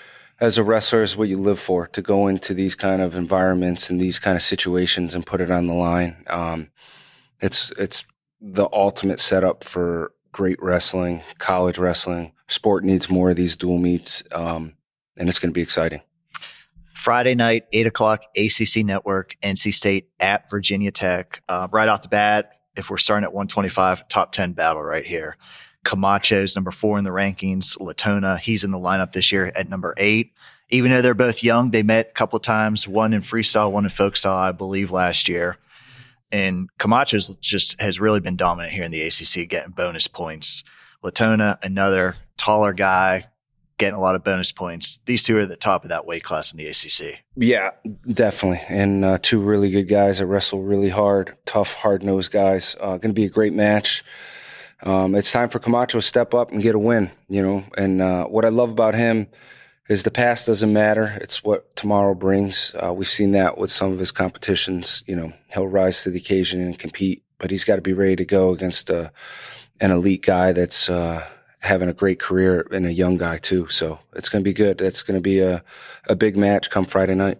As 0.40 0.56
a 0.56 0.62
wrestler, 0.62 1.02
is 1.02 1.16
what 1.16 1.28
you 1.28 1.36
live 1.36 1.58
for 1.58 1.88
to 1.88 2.00
go 2.00 2.28
into 2.28 2.54
these 2.54 2.76
kind 2.76 3.02
of 3.02 3.16
environments 3.16 3.90
and 3.90 4.00
these 4.00 4.20
kind 4.20 4.36
of 4.36 4.42
situations 4.42 5.16
and 5.16 5.26
put 5.26 5.40
it 5.40 5.50
on 5.50 5.66
the 5.66 5.74
line. 5.74 6.24
Um, 6.28 6.70
it's 7.40 7.72
it's 7.76 8.04
the 8.40 8.68
ultimate 8.72 9.18
setup 9.18 9.64
for 9.64 10.12
great 10.30 10.62
wrestling, 10.62 11.22
college 11.38 11.76
wrestling. 11.76 12.32
Sport 12.46 12.84
needs 12.84 13.10
more 13.10 13.30
of 13.30 13.36
these 13.36 13.56
dual 13.56 13.78
meets, 13.78 14.22
um, 14.30 14.74
and 15.16 15.28
it's 15.28 15.40
going 15.40 15.50
to 15.50 15.54
be 15.54 15.60
exciting. 15.60 16.02
Friday 16.98 17.36
night, 17.36 17.66
eight 17.72 17.86
o'clock, 17.86 18.24
ACC 18.36 18.84
Network, 18.84 19.36
NC 19.40 19.72
State 19.72 20.08
at 20.18 20.50
Virginia 20.50 20.90
Tech. 20.90 21.40
Uh, 21.48 21.68
right 21.70 21.88
off 21.88 22.02
the 22.02 22.08
bat, 22.08 22.54
if 22.76 22.90
we're 22.90 22.96
starting 22.96 23.22
at 23.22 23.32
125, 23.32 24.08
top 24.08 24.32
10 24.32 24.52
battle 24.52 24.82
right 24.82 25.06
here. 25.06 25.36
Camacho's 25.84 26.56
number 26.56 26.72
four 26.72 26.98
in 26.98 27.04
the 27.04 27.10
rankings. 27.10 27.78
Latona, 27.80 28.36
he's 28.36 28.64
in 28.64 28.72
the 28.72 28.78
lineup 28.78 29.12
this 29.12 29.30
year 29.30 29.52
at 29.54 29.68
number 29.68 29.94
eight. 29.96 30.32
Even 30.70 30.90
though 30.90 31.00
they're 31.00 31.14
both 31.14 31.44
young, 31.44 31.70
they 31.70 31.84
met 31.84 32.08
a 32.10 32.14
couple 32.14 32.36
of 32.36 32.42
times, 32.42 32.88
one 32.88 33.12
in 33.12 33.22
freestyle, 33.22 33.70
one 33.70 33.84
in 33.84 33.90
folk 33.90 34.16
style, 34.16 34.36
I 34.36 34.50
believe, 34.50 34.90
last 34.90 35.28
year. 35.28 35.56
And 36.32 36.68
Camacho's 36.78 37.28
just 37.36 37.80
has 37.80 38.00
really 38.00 38.20
been 38.20 38.36
dominant 38.36 38.72
here 38.72 38.82
in 38.82 38.90
the 38.90 39.02
ACC, 39.02 39.48
getting 39.48 39.70
bonus 39.70 40.08
points. 40.08 40.64
Latona, 41.04 41.60
another 41.62 42.16
taller 42.36 42.72
guy, 42.72 43.28
getting 43.78 43.94
a 43.94 44.00
lot 44.00 44.14
of 44.14 44.24
bonus 44.24 44.52
points. 44.52 45.00
These 45.06 45.22
two 45.22 45.36
are 45.38 45.42
at 45.42 45.48
the 45.48 45.56
top 45.56 45.84
of 45.84 45.90
that 45.90 46.04
weight 46.04 46.24
class 46.24 46.52
in 46.52 46.58
the 46.58 46.66
ACC. 46.66 47.20
Yeah, 47.36 47.70
definitely. 48.12 48.60
And 48.68 49.04
uh, 49.04 49.18
two 49.22 49.40
really 49.40 49.70
good 49.70 49.88
guys 49.88 50.18
that 50.18 50.26
wrestle 50.26 50.62
really 50.62 50.90
hard, 50.90 51.36
tough, 51.46 51.72
hard 51.74 52.02
nosed 52.02 52.32
guys. 52.32 52.76
Uh, 52.80 52.98
going 52.98 53.10
to 53.10 53.12
be 53.12 53.24
a 53.24 53.30
great 53.30 53.52
match. 53.54 54.04
Um, 54.82 55.14
it's 55.14 55.32
time 55.32 55.48
for 55.48 55.58
Camacho 55.58 55.98
to 55.98 56.02
step 56.02 56.34
up 56.34 56.52
and 56.52 56.62
get 56.62 56.74
a 56.74 56.78
win, 56.78 57.10
you 57.28 57.42
know. 57.42 57.64
And 57.76 58.02
uh, 58.02 58.26
what 58.26 58.44
I 58.44 58.48
love 58.48 58.70
about 58.70 58.94
him 58.94 59.28
is 59.88 60.02
the 60.02 60.10
past 60.10 60.46
doesn't 60.46 60.72
matter. 60.72 61.18
It's 61.20 61.42
what 61.42 61.74
tomorrow 61.74 62.14
brings. 62.14 62.74
Uh, 62.74 62.92
we've 62.92 63.08
seen 63.08 63.32
that 63.32 63.58
with 63.58 63.70
some 63.70 63.92
of 63.92 63.98
his 63.98 64.12
competitions. 64.12 65.02
You 65.06 65.16
know, 65.16 65.32
he'll 65.52 65.68
rise 65.68 66.02
to 66.02 66.10
the 66.10 66.18
occasion 66.18 66.60
and 66.60 66.78
compete, 66.78 67.24
but 67.38 67.50
he's 67.50 67.64
got 67.64 67.76
to 67.76 67.82
be 67.82 67.92
ready 67.92 68.16
to 68.16 68.24
go 68.24 68.50
against 68.50 68.90
a, 68.90 69.10
an 69.80 69.90
elite 69.90 70.22
guy 70.22 70.52
that's 70.52 70.90
uh, 70.90 71.26
having 71.60 71.88
a 71.88 71.92
great 71.92 72.20
career 72.20 72.66
and 72.70 72.86
a 72.86 72.92
young 72.92 73.16
guy 73.16 73.38
too. 73.38 73.68
So 73.68 73.98
it's 74.14 74.28
going 74.28 74.42
to 74.42 74.48
be 74.48 74.54
good. 74.54 74.78
That's 74.78 75.02
going 75.02 75.16
to 75.16 75.20
be 75.20 75.40
a, 75.40 75.62
a 76.08 76.14
big 76.14 76.36
match 76.36 76.70
come 76.70 76.84
Friday 76.86 77.14
night. 77.14 77.38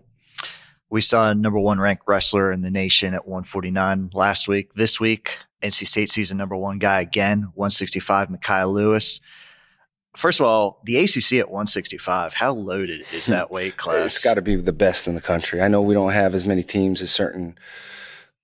We 0.90 1.00
saw 1.02 1.30
a 1.30 1.34
number 1.34 1.58
one 1.58 1.78
ranked 1.78 2.04
wrestler 2.06 2.50
in 2.50 2.62
the 2.62 2.70
nation 2.70 3.12
at 3.14 3.26
149 3.28 4.10
last 4.14 4.48
week. 4.48 4.72
This 4.75 4.98
week, 4.98 5.38
NC 5.62 5.87
State 5.87 6.10
season 6.10 6.38
number 6.38 6.56
one 6.56 6.78
guy 6.78 7.00
again, 7.02 7.50
165, 7.54 8.28
Mekhi 8.28 8.72
Lewis. 8.72 9.20
First 10.16 10.40
of 10.40 10.46
all, 10.46 10.80
the 10.84 10.96
ACC 10.98 11.34
at 11.34 11.50
165, 11.50 12.34
how 12.34 12.52
loaded 12.54 13.04
is 13.12 13.26
Hmm. 13.26 13.32
that 13.32 13.50
weight 13.50 13.76
class? 13.76 14.16
It's 14.16 14.25
got 14.25 14.34
to 14.34 14.42
be 14.42 14.56
the 14.56 14.72
best 14.72 15.06
in 15.06 15.14
the 15.14 15.20
country. 15.20 15.60
I 15.60 15.68
know 15.68 15.82
we 15.82 15.94
don't 15.94 16.12
have 16.12 16.34
as 16.34 16.46
many 16.46 16.62
teams 16.64 17.02
as 17.02 17.10
certain 17.10 17.58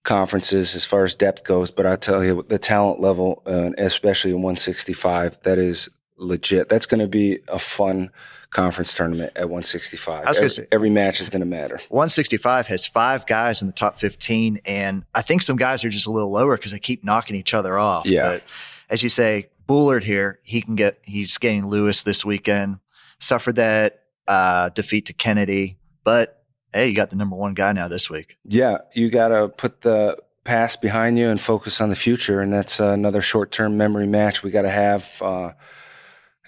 conferences 0.04 0.76
as 0.76 0.84
far 0.84 1.02
as 1.04 1.14
depth 1.14 1.44
goes, 1.44 1.70
but 1.70 1.86
I 1.86 1.96
tell 1.96 2.22
you, 2.22 2.44
the 2.48 2.58
talent 2.58 3.00
level, 3.00 3.42
uh, 3.46 3.70
especially 3.78 4.30
in 4.30 4.36
165, 4.36 5.42
that 5.42 5.58
is 5.58 5.88
legit. 6.16 6.68
That's 6.68 6.86
going 6.86 7.00
to 7.00 7.08
be 7.08 7.40
a 7.48 7.58
fun 7.58 8.10
conference 8.50 8.94
tournament 8.94 9.32
at 9.34 9.44
165. 9.44 10.24
I 10.24 10.28
was 10.28 10.38
every, 10.38 10.48
say- 10.48 10.66
every 10.70 10.90
match 10.90 11.20
is 11.20 11.28
going 11.30 11.40
to 11.40 11.46
matter. 11.46 11.80
165 11.88 12.68
has 12.68 12.86
five 12.86 13.26
guys 13.26 13.62
in 13.62 13.66
the 13.66 13.72
top 13.72 13.98
15, 13.98 14.60
and 14.64 15.04
I 15.14 15.22
think 15.22 15.42
some 15.42 15.56
guys 15.56 15.84
are 15.84 15.90
just 15.90 16.06
a 16.06 16.12
little 16.12 16.30
lower 16.30 16.56
because 16.56 16.70
they 16.72 16.78
keep 16.78 17.02
knocking 17.02 17.34
each 17.34 17.54
other 17.54 17.78
off. 17.78 18.06
Yeah. 18.06 18.28
But 18.28 18.42
as 18.90 19.02
you 19.02 19.08
say, 19.08 19.48
Bullard 19.66 20.04
here, 20.04 20.38
he 20.42 20.60
can 20.60 20.76
get, 20.76 20.98
he's 21.02 21.38
getting 21.38 21.66
Lewis 21.66 22.02
this 22.02 22.24
weekend, 22.24 22.78
suffered 23.18 23.56
that 23.56 24.02
uh, 24.28 24.68
defeat 24.68 25.06
to 25.06 25.14
Kennedy, 25.14 25.78
but 26.04 26.43
hey, 26.74 26.88
you 26.88 26.94
got 26.94 27.08
the 27.10 27.16
number 27.16 27.36
one 27.36 27.54
guy 27.54 27.72
now 27.72 27.88
this 27.88 28.10
week. 28.10 28.36
Yeah, 28.44 28.78
you 28.92 29.08
got 29.08 29.28
to 29.28 29.48
put 29.48 29.80
the 29.82 30.18
past 30.42 30.82
behind 30.82 31.18
you 31.18 31.30
and 31.30 31.40
focus 31.40 31.80
on 31.80 31.88
the 31.88 31.96
future, 31.96 32.40
and 32.40 32.52
that's 32.52 32.80
another 32.80 33.22
short-term 33.22 33.76
memory 33.76 34.06
match 34.06 34.42
we 34.42 34.50
got 34.50 34.62
to 34.62 34.70
have. 34.70 35.10
Uh, 35.20 35.52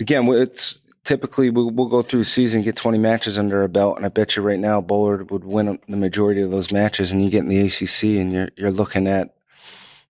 again, 0.00 0.26
it's 0.28 0.80
typically 1.04 1.48
we'll, 1.48 1.70
we'll 1.70 1.88
go 1.88 2.02
through 2.02 2.24
season, 2.24 2.62
get 2.62 2.76
20 2.76 2.98
matches 2.98 3.38
under 3.38 3.62
our 3.62 3.68
belt, 3.68 3.96
and 3.96 4.04
I 4.04 4.08
bet 4.08 4.36
you 4.36 4.42
right 4.42 4.58
now 4.58 4.80
Bullard 4.80 5.30
would 5.30 5.44
win 5.44 5.78
the 5.88 5.96
majority 5.96 6.42
of 6.42 6.50
those 6.50 6.72
matches, 6.72 7.12
and 7.12 7.24
you 7.24 7.30
get 7.30 7.44
in 7.44 7.48
the 7.48 7.60
ACC, 7.60 8.20
and 8.20 8.32
you're 8.32 8.50
you're 8.56 8.72
looking 8.72 9.06
at 9.06 9.36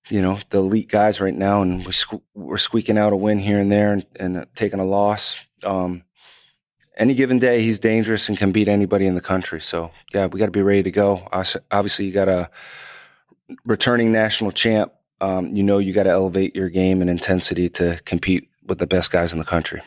you 0.09 0.23
know 0.23 0.39
the 0.51 0.59
elite 0.59 0.89
guys 0.89 1.21
right 1.21 1.37
now, 1.37 1.63
and 1.63 1.85
we're, 1.85 1.91
sque- 1.91 2.23
we're 2.35 2.57
squeaking 2.57 2.97
out 2.99 3.13
a 3.13 3.17
win 3.17 3.39
here 3.39 3.61
and 3.61 3.71
there, 3.71 3.93
and, 3.93 4.07
and 4.17 4.47
taking 4.55 4.81
a 4.81 4.85
loss. 4.85 5.37
Um, 5.63 6.03
any 6.97 7.15
given 7.15 7.39
day, 7.39 7.61
he's 7.61 7.79
dangerous 7.79 8.29
and 8.29 8.39
can 8.39 8.53
beat 8.53 8.69
anybody 8.69 9.07
in 9.07 9.15
the 9.15 9.21
country. 9.21 9.61
So 9.61 9.91
yeah, 10.15 10.27
we 10.27 10.39
got 10.39 10.47
to 10.47 10.53
be 10.53 10.63
ready 10.63 10.83
to 10.85 10.91
go. 10.91 11.29
Obviously, 11.71 12.07
you 12.07 12.13
got 12.13 12.29
a 12.29 12.51
returning 13.65 14.13
national 14.13 14.53
champ. 14.53 14.93
Um, 15.21 15.55
you 15.55 15.63
know, 15.63 15.79
you 15.79 15.93
got 15.93 16.05
to 16.05 16.11
elevate 16.11 16.55
your 16.55 16.69
game 16.69 17.01
and 17.01 17.09
intensity 17.09 17.69
to 17.71 18.01
compete 18.05 18.49
with 18.67 18.79
the 18.79 18.87
best 18.87 19.11
guys 19.11 19.33
in 19.33 19.39
the 19.39 19.45
country. 19.45 19.83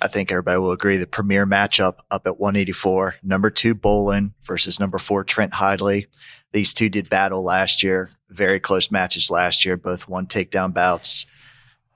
I 0.00 0.08
think 0.08 0.32
everybody 0.32 0.58
will 0.58 0.72
agree 0.72 0.96
the 0.96 1.06
premier 1.06 1.44
matchup 1.44 1.96
up 2.10 2.26
at 2.26 2.40
184, 2.40 3.16
number 3.22 3.50
two 3.50 3.74
Bolen 3.74 4.32
versus 4.42 4.80
number 4.80 4.98
four 4.98 5.22
Trent 5.22 5.52
Hidlay. 5.52 6.06
These 6.52 6.72
two 6.72 6.88
did 6.88 7.10
battle 7.10 7.42
last 7.42 7.82
year, 7.82 8.10
very 8.30 8.58
close 8.58 8.90
matches 8.90 9.30
last 9.30 9.64
year, 9.66 9.76
both 9.76 10.08
one 10.08 10.26
takedown 10.26 10.72
bouts. 10.72 11.26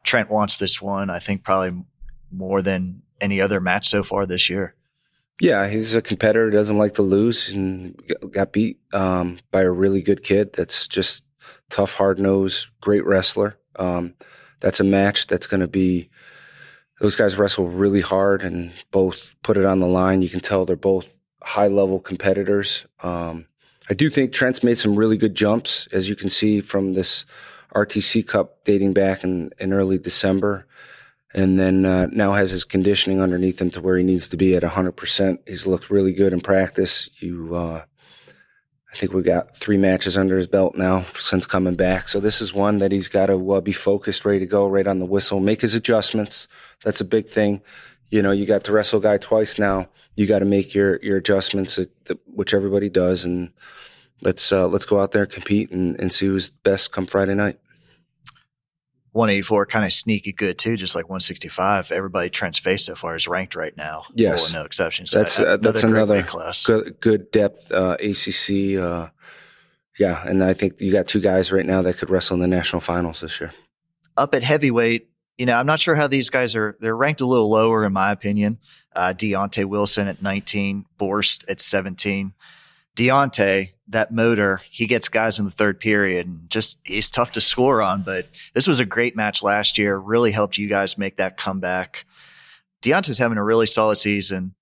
Trent 0.05 0.31
wants 0.31 0.59
this 0.59 0.81
one, 0.81 1.09
I 1.09 1.19
think, 1.19 1.43
probably 1.43 1.85
more 2.31 2.63
than 2.63 3.03
any 3.21 3.41
other 3.41 3.61
match 3.61 3.89
so 3.89 4.03
far 4.03 4.27
this 4.27 4.51
year. 4.51 4.75
Yeah, 5.41 5.69
he's 5.69 5.95
a 5.95 6.03
competitor. 6.03 6.51
Doesn't 6.51 6.79
like 6.79 6.95
to 6.95 7.03
lose, 7.03 7.51
and 7.51 8.01
got 8.31 8.53
beat 8.53 8.81
um, 8.95 9.39
by 9.51 9.63
a 9.63 9.71
really 9.71 10.01
good 10.01 10.23
kid. 10.23 10.55
That's 10.55 10.89
just 10.89 11.25
tough, 11.69 11.95
hard 11.95 12.19
nosed, 12.19 12.69
great 12.81 13.05
wrestler. 13.05 13.59
Um, 13.77 14.15
that's 14.61 14.81
a 14.81 14.85
match 14.85 15.27
that's 15.27 15.47
going 15.47 15.61
to 15.61 15.69
be. 15.69 16.09
Those 17.01 17.17
guys 17.17 17.37
wrestle 17.37 17.69
really 17.69 18.01
hard 18.01 18.43
and 18.43 18.73
both 18.91 19.37
put 19.43 19.59
it 19.59 19.67
on 19.67 19.81
the 19.81 19.87
line. 19.87 20.23
You 20.23 20.31
can 20.31 20.41
tell 20.41 20.65
they're 20.65 20.77
both 20.77 21.19
high 21.43 21.69
level 21.69 22.01
competitors. 22.01 22.87
Um, 23.03 23.47
I 23.91 23.95
do 23.95 24.09
think 24.09 24.33
Trent's 24.33 24.63
made 24.63 24.79
some 24.79 24.97
really 24.97 25.19
good 25.19 25.35
jumps, 25.35 25.87
as 25.93 26.09
you 26.09 26.17
can 26.17 26.31
see 26.31 26.63
from 26.63 26.95
this 26.95 27.27
RTC 27.75 28.27
Cup 28.27 28.65
dating 28.65 28.95
back 28.95 29.23
in, 29.23 29.51
in 29.59 29.75
early 29.75 29.99
December 29.99 30.67
and 31.37 31.61
then 31.61 31.85
uh, 31.85 32.07
now 32.11 32.33
has 32.33 32.51
his 32.51 32.65
conditioning 32.65 33.21
underneath 33.21 33.61
him 33.61 33.69
to 33.71 33.81
where 33.83 33.99
he 33.99 34.03
needs 34.03 34.31
to 34.31 34.39
be 34.39 34.57
at 34.57 34.63
100%. 34.63 35.39
He's 35.47 35.67
looked 35.67 35.91
really 35.91 36.15
good 36.15 36.33
in 36.33 36.41
practice. 36.41 37.11
You, 37.19 37.55
uh, 37.55 37.85
I 38.93 38.97
think 38.97 39.13
we've 39.13 39.23
got 39.23 39.55
three 39.55 39.77
matches 39.77 40.17
under 40.17 40.39
his 40.39 40.47
belt 40.47 40.77
now 40.77 41.05
since 41.15 41.45
coming 41.45 41.75
back. 41.75 42.09
So 42.09 42.21
this 42.21 42.41
is 42.41 42.55
one 42.55 42.79
that 42.79 42.91
he's 42.91 43.09
got 43.09 43.27
to 43.27 43.53
uh, 43.53 43.61
be 43.61 43.73
focused, 43.73 44.25
ready 44.25 44.39
to 44.39 44.47
go, 44.47 44.67
right 44.67 44.87
on 44.87 44.99
the 44.99 45.05
whistle, 45.05 45.39
make 45.39 45.61
his 45.61 45.75
adjustments. 45.75 46.49
That's 46.83 47.03
a 47.03 47.05
big 47.05 47.29
thing. 47.29 47.61
You 48.11 48.23
know, 48.23 48.33
you 48.33 48.47
got 48.47 48.65
to 48.65 48.73
wrestle 48.73 49.01
guy 49.01 49.19
twice 49.19 49.59
now. 49.59 49.91
You 50.15 50.27
got 50.27 50.39
to 50.39 50.47
make 50.47 50.75
your 50.75 50.99
your 51.03 51.19
adjustments, 51.19 51.79
which 52.25 52.55
everybody 52.55 52.89
does, 52.89 53.27
and 53.27 53.53
let's 54.23 54.53
uh, 54.53 54.69
let's 54.69 54.85
go 54.87 55.01
out 55.01 55.13
there 55.13 55.27
compete 55.27 55.71
and, 55.73 56.01
and 56.01 56.13
see 56.13 56.27
who's 56.27 56.49
best 56.49 56.93
come 56.93 57.07
Friday 57.07 57.35
night. 57.35 57.59
184 59.17 59.67
kind 59.67 59.85
of 59.85 59.93
sneaky 59.93 60.33
good 60.33 60.59
too, 60.59 60.77
just 60.77 60.95
like 60.95 61.07
165. 61.07 61.91
Everybody 61.91 62.31
Trent's 62.31 62.59
faced 62.59 62.87
so 62.87 62.95
far 62.95 63.17
is 63.17 63.27
ranked 63.27 63.57
right 63.57 63.77
now. 63.77 64.05
Yes. 64.15 64.53
No 64.53 64.63
exceptions. 64.63 65.11
So 65.11 65.19
That's 65.19 65.41
uh, 65.41 65.57
that's 65.57 65.83
another 65.83 66.23
class. 66.23 66.63
good 66.65 67.01
good 67.01 67.31
depth 67.33 67.73
uh, 67.73 67.97
ACC. 68.01 68.79
Uh, 68.79 69.09
yeah, 69.99 70.23
and 70.29 70.45
I 70.45 70.53
think 70.53 70.81
you 70.81 70.93
got 70.93 71.07
two 71.09 71.21
guys 71.21 71.51
right 71.51 71.65
now 71.65 71.81
that 71.83 71.97
could 71.97 72.11
wrestle 72.11 72.35
in 72.35 72.41
the 72.41 72.47
national 72.47 72.81
finals 72.81 73.21
this 73.23 73.41
year. 73.41 73.53
up 74.19 74.35
at 74.35 74.43
heavyweight, 74.43 75.09
you 75.39 75.47
know, 75.47 75.55
I'm 75.55 75.67
not 75.67 75.81
sure 75.81 75.95
how 75.95 76.07
these 76.07 76.29
guys 76.29 76.55
are. 76.55 76.77
They're 76.81 76.95
ranked 76.97 77.23
a 77.23 77.27
little 77.27 77.49
lower, 77.51 77.85
in 77.85 77.95
my 77.95 78.13
opinion. 78.13 78.59
Uh, 78.95 79.15
Deontay 79.17 79.65
Wilson 79.65 80.07
at 80.09 80.21
19, 80.23 80.85
Borst 80.99 81.45
at 81.49 81.61
17. 81.63 82.33
Deontay, 82.95 83.73
that 83.89 84.13
motor, 84.13 84.61
he 84.71 84.87
gets 84.87 85.09
guys 85.09 85.39
in 85.39 85.45
the 85.45 85.51
third 85.51 85.81
period 85.81 86.27
and 86.27 86.51
just 86.51 86.79
he's 86.85 87.11
tough 87.11 87.33
to 87.33 87.41
score 87.41 87.83
on. 87.83 88.03
But 88.03 88.27
this 88.55 88.67
was 88.67 88.81
a 88.81 88.85
great 88.85 89.17
match 89.17 89.43
last 89.43 89.79
year. 89.79 89.97
Really 89.97 90.33
helped 90.33 90.59
you 90.59 90.69
guys 90.69 90.99
make 90.99 91.17
that 91.17 91.37
comeback. 91.37 92.05
Deontay's 92.83 93.19
having 93.19 93.39
a 93.39 93.45
really 93.45 93.67
solid 93.67 93.97
season. 93.97 94.55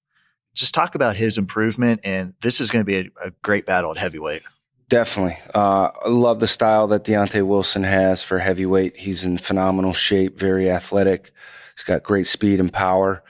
Just 0.55 0.75
talk 0.75 0.95
about 0.95 1.17
his 1.17 1.37
improvement, 1.37 2.01
and 2.05 2.35
this 2.41 2.61
is 2.61 2.71
going 2.71 2.85
to 2.85 2.87
be 2.87 2.97
a, 2.97 3.27
a 3.27 3.31
great 3.43 3.67
battle 3.67 3.91
at 3.91 3.99
heavyweight. 3.99 4.43
Definitely. 4.89 5.39
Uh, 5.53 5.91
I 6.05 6.09
love 6.09 6.39
the 6.39 6.47
style 6.47 6.87
that 6.89 7.05
Deontay 7.05 7.45
Wilson 7.45 7.83
has 7.83 8.23
for 8.23 8.39
heavyweight. 8.39 8.99
He's 8.99 9.25
in 9.25 9.39
phenomenal 9.39 9.95
shape, 9.95 10.39
very 10.39 10.71
athletic. 10.71 11.33
He's 11.75 11.83
got 11.83 12.03
great 12.03 12.29
speed 12.29 12.61
and 12.61 12.73
power. 12.73 13.25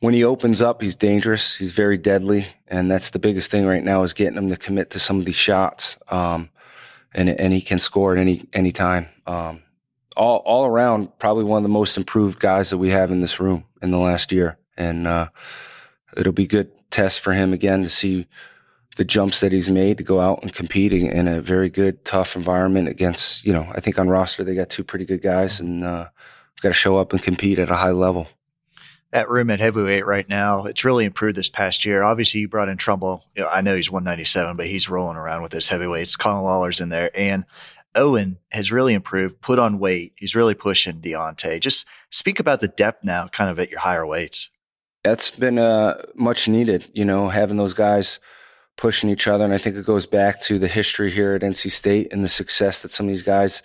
When 0.00 0.14
he 0.14 0.24
opens 0.24 0.62
up, 0.62 0.80
he's 0.80 0.96
dangerous. 0.96 1.54
He's 1.54 1.72
very 1.72 1.98
deadly. 1.98 2.46
And 2.66 2.90
that's 2.90 3.10
the 3.10 3.18
biggest 3.18 3.50
thing 3.50 3.66
right 3.66 3.84
now 3.84 4.02
is 4.02 4.14
getting 4.14 4.38
him 4.38 4.48
to 4.48 4.56
commit 4.56 4.90
to 4.90 4.98
some 4.98 5.18
of 5.18 5.26
these 5.26 5.36
shots. 5.36 5.96
Um, 6.08 6.50
and, 7.12 7.28
and 7.28 7.52
he 7.52 7.60
can 7.60 7.78
score 7.78 8.16
at 8.16 8.20
any, 8.20 8.46
any 8.52 8.72
time. 8.72 9.08
Um, 9.26 9.62
all, 10.16 10.38
all 10.38 10.64
around, 10.64 11.18
probably 11.18 11.44
one 11.44 11.58
of 11.58 11.62
the 11.62 11.68
most 11.68 11.96
improved 11.96 12.40
guys 12.40 12.70
that 12.70 12.78
we 12.78 12.90
have 12.90 13.10
in 13.10 13.20
this 13.20 13.38
room 13.38 13.64
in 13.82 13.90
the 13.90 13.98
last 13.98 14.32
year. 14.32 14.58
And, 14.76 15.06
uh, 15.06 15.28
it'll 16.16 16.32
be 16.32 16.46
good 16.46 16.70
test 16.90 17.20
for 17.20 17.32
him 17.32 17.52
again 17.52 17.82
to 17.82 17.88
see 17.88 18.26
the 18.96 19.04
jumps 19.04 19.40
that 19.40 19.52
he's 19.52 19.70
made 19.70 19.98
to 19.98 20.04
go 20.04 20.20
out 20.20 20.42
and 20.42 20.52
compete 20.52 20.92
in- 20.92 21.28
a 21.28 21.40
very 21.40 21.68
good, 21.68 22.04
tough 22.04 22.36
environment 22.36 22.88
against, 22.88 23.44
you 23.44 23.52
know, 23.52 23.66
I 23.72 23.80
think 23.80 23.98
on 23.98 24.08
roster 24.08 24.44
they 24.44 24.54
got 24.54 24.70
two 24.70 24.84
pretty 24.84 25.04
good 25.04 25.22
guys 25.22 25.60
and 25.60 25.84
uh, 25.84 26.08
got 26.60 26.70
to 26.70 26.74
show 26.74 26.98
up 26.98 27.12
and 27.12 27.22
compete 27.22 27.58
at 27.58 27.70
a 27.70 27.76
high 27.76 27.92
level. 27.92 28.28
That 29.12 29.28
room 29.28 29.50
at 29.50 29.60
heavyweight 29.60 30.06
right 30.06 30.28
now. 30.28 30.66
It's 30.66 30.84
really 30.84 31.04
improved 31.04 31.36
this 31.36 31.48
past 31.48 31.84
year. 31.84 32.02
Obviously, 32.02 32.42
you 32.42 32.48
brought 32.48 32.68
in 32.68 32.76
Trumble. 32.76 33.24
You 33.34 33.42
know, 33.42 33.48
I 33.48 33.60
know 33.60 33.74
he's 33.74 33.90
197, 33.90 34.56
but 34.56 34.66
he's 34.66 34.88
rolling 34.88 35.16
around 35.16 35.42
with 35.42 35.52
his 35.52 35.68
heavyweights. 35.68 36.14
Colin 36.14 36.44
Lawler's 36.44 36.80
in 36.80 36.90
there. 36.90 37.10
And 37.14 37.44
Owen 37.94 38.38
has 38.50 38.70
really 38.70 38.94
improved, 38.94 39.40
put 39.40 39.58
on 39.58 39.80
weight. 39.80 40.12
He's 40.16 40.36
really 40.36 40.54
pushing 40.54 41.00
Deontay. 41.00 41.60
Just 41.60 41.86
speak 42.10 42.38
about 42.38 42.60
the 42.60 42.68
depth 42.68 43.04
now, 43.04 43.26
kind 43.28 43.50
of 43.50 43.58
at 43.58 43.70
your 43.70 43.80
higher 43.80 44.06
weights. 44.06 44.48
That's 45.02 45.30
been 45.30 45.58
uh, 45.58 46.02
much 46.14 46.46
needed, 46.46 46.88
you 46.92 47.04
know, 47.04 47.28
having 47.28 47.56
those 47.56 47.72
guys 47.72 48.20
pushing 48.76 49.10
each 49.10 49.26
other. 49.26 49.44
And 49.44 49.52
I 49.52 49.58
think 49.58 49.76
it 49.76 49.86
goes 49.86 50.06
back 50.06 50.40
to 50.42 50.58
the 50.58 50.68
history 50.68 51.10
here 51.10 51.34
at 51.34 51.42
NC 51.42 51.70
State 51.70 52.12
and 52.12 52.22
the 52.22 52.28
success 52.28 52.80
that 52.80 52.92
some 52.92 53.06
of 53.06 53.08
these 53.08 53.22
guys 53.22 53.62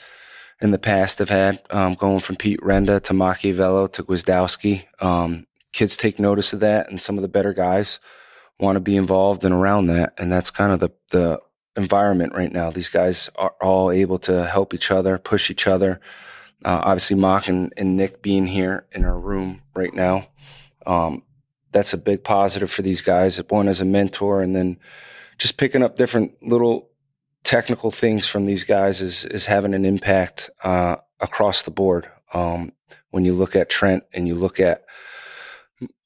in 0.62 0.72
the 0.72 0.80
past 0.80 1.20
have 1.20 1.30
had, 1.30 1.62
um, 1.70 1.96
going 1.96 2.20
from 2.20 2.38
Pete 2.38 2.62
Renda 2.62 3.02
to 3.04 3.14
Macchiavello 3.14 3.92
to 3.92 4.04
Gwiazdowski. 4.04 4.86
Um, 5.00 5.48
kids 5.74 5.98
take 5.98 6.20
notice 6.20 6.54
of 6.54 6.62
that, 6.62 6.90
and 6.90 7.02
some 7.02 7.18
of 7.18 7.22
the 7.22 7.28
better 7.28 7.54
guys 7.54 8.00
want 8.60 8.78
to 8.78 8.80
be 8.80 8.96
involved 8.96 9.44
and 9.44 9.54
around 9.54 9.88
that. 9.88 10.14
And 10.18 10.32
that's 10.32 10.52
kind 10.52 10.72
of 10.72 10.80
the, 10.80 10.90
the 11.12 11.42
environment 11.76 12.34
right 12.34 12.52
now. 12.52 12.72
These 12.72 12.90
guys 12.90 13.30
are 13.36 13.54
all 13.62 13.92
able 13.92 14.20
to 14.20 14.46
help 14.46 14.74
each 14.74 14.92
other, 14.92 15.18
push 15.18 15.52
each 15.52 15.68
other. 15.68 16.00
Uh, 16.64 16.82
obviously, 16.84 17.18
Mock 17.18 17.48
and, 17.48 17.74
and 17.76 17.98
Nick 17.98 18.22
being 18.22 18.46
here 18.46 18.86
in 18.94 19.04
our 19.04 19.20
room 19.20 19.62
right 19.76 19.94
now. 19.94 20.28
Um, 20.86 21.24
that's 21.72 21.94
a 21.94 21.98
big 21.98 22.24
positive 22.24 22.72
for 22.72 22.82
these 22.82 23.02
guys. 23.02 23.38
One 23.50 23.68
as 23.68 23.82
a 23.82 23.86
mentor, 23.86 24.42
and 24.42 24.56
then 24.56 24.80
just 25.38 25.58
picking 25.58 25.84
up 25.84 25.98
different 25.98 26.42
little 26.42 26.90
technical 27.46 27.92
things 27.92 28.28
from 28.28 28.46
these 28.46 28.66
guys 28.66 29.02
is 29.02 29.24
is 29.26 29.46
having 29.46 29.74
an 29.74 29.86
impact 29.86 30.50
uh, 30.64 30.98
across 31.22 31.62
the 31.62 31.72
board. 31.72 32.10
Um, 32.34 32.74
when 33.12 33.24
you 33.24 33.34
look 33.34 33.56
at 33.56 33.70
Trent 33.70 34.04
and 34.14 34.28
you 34.28 34.36
look 34.36 34.60
at 34.60 34.84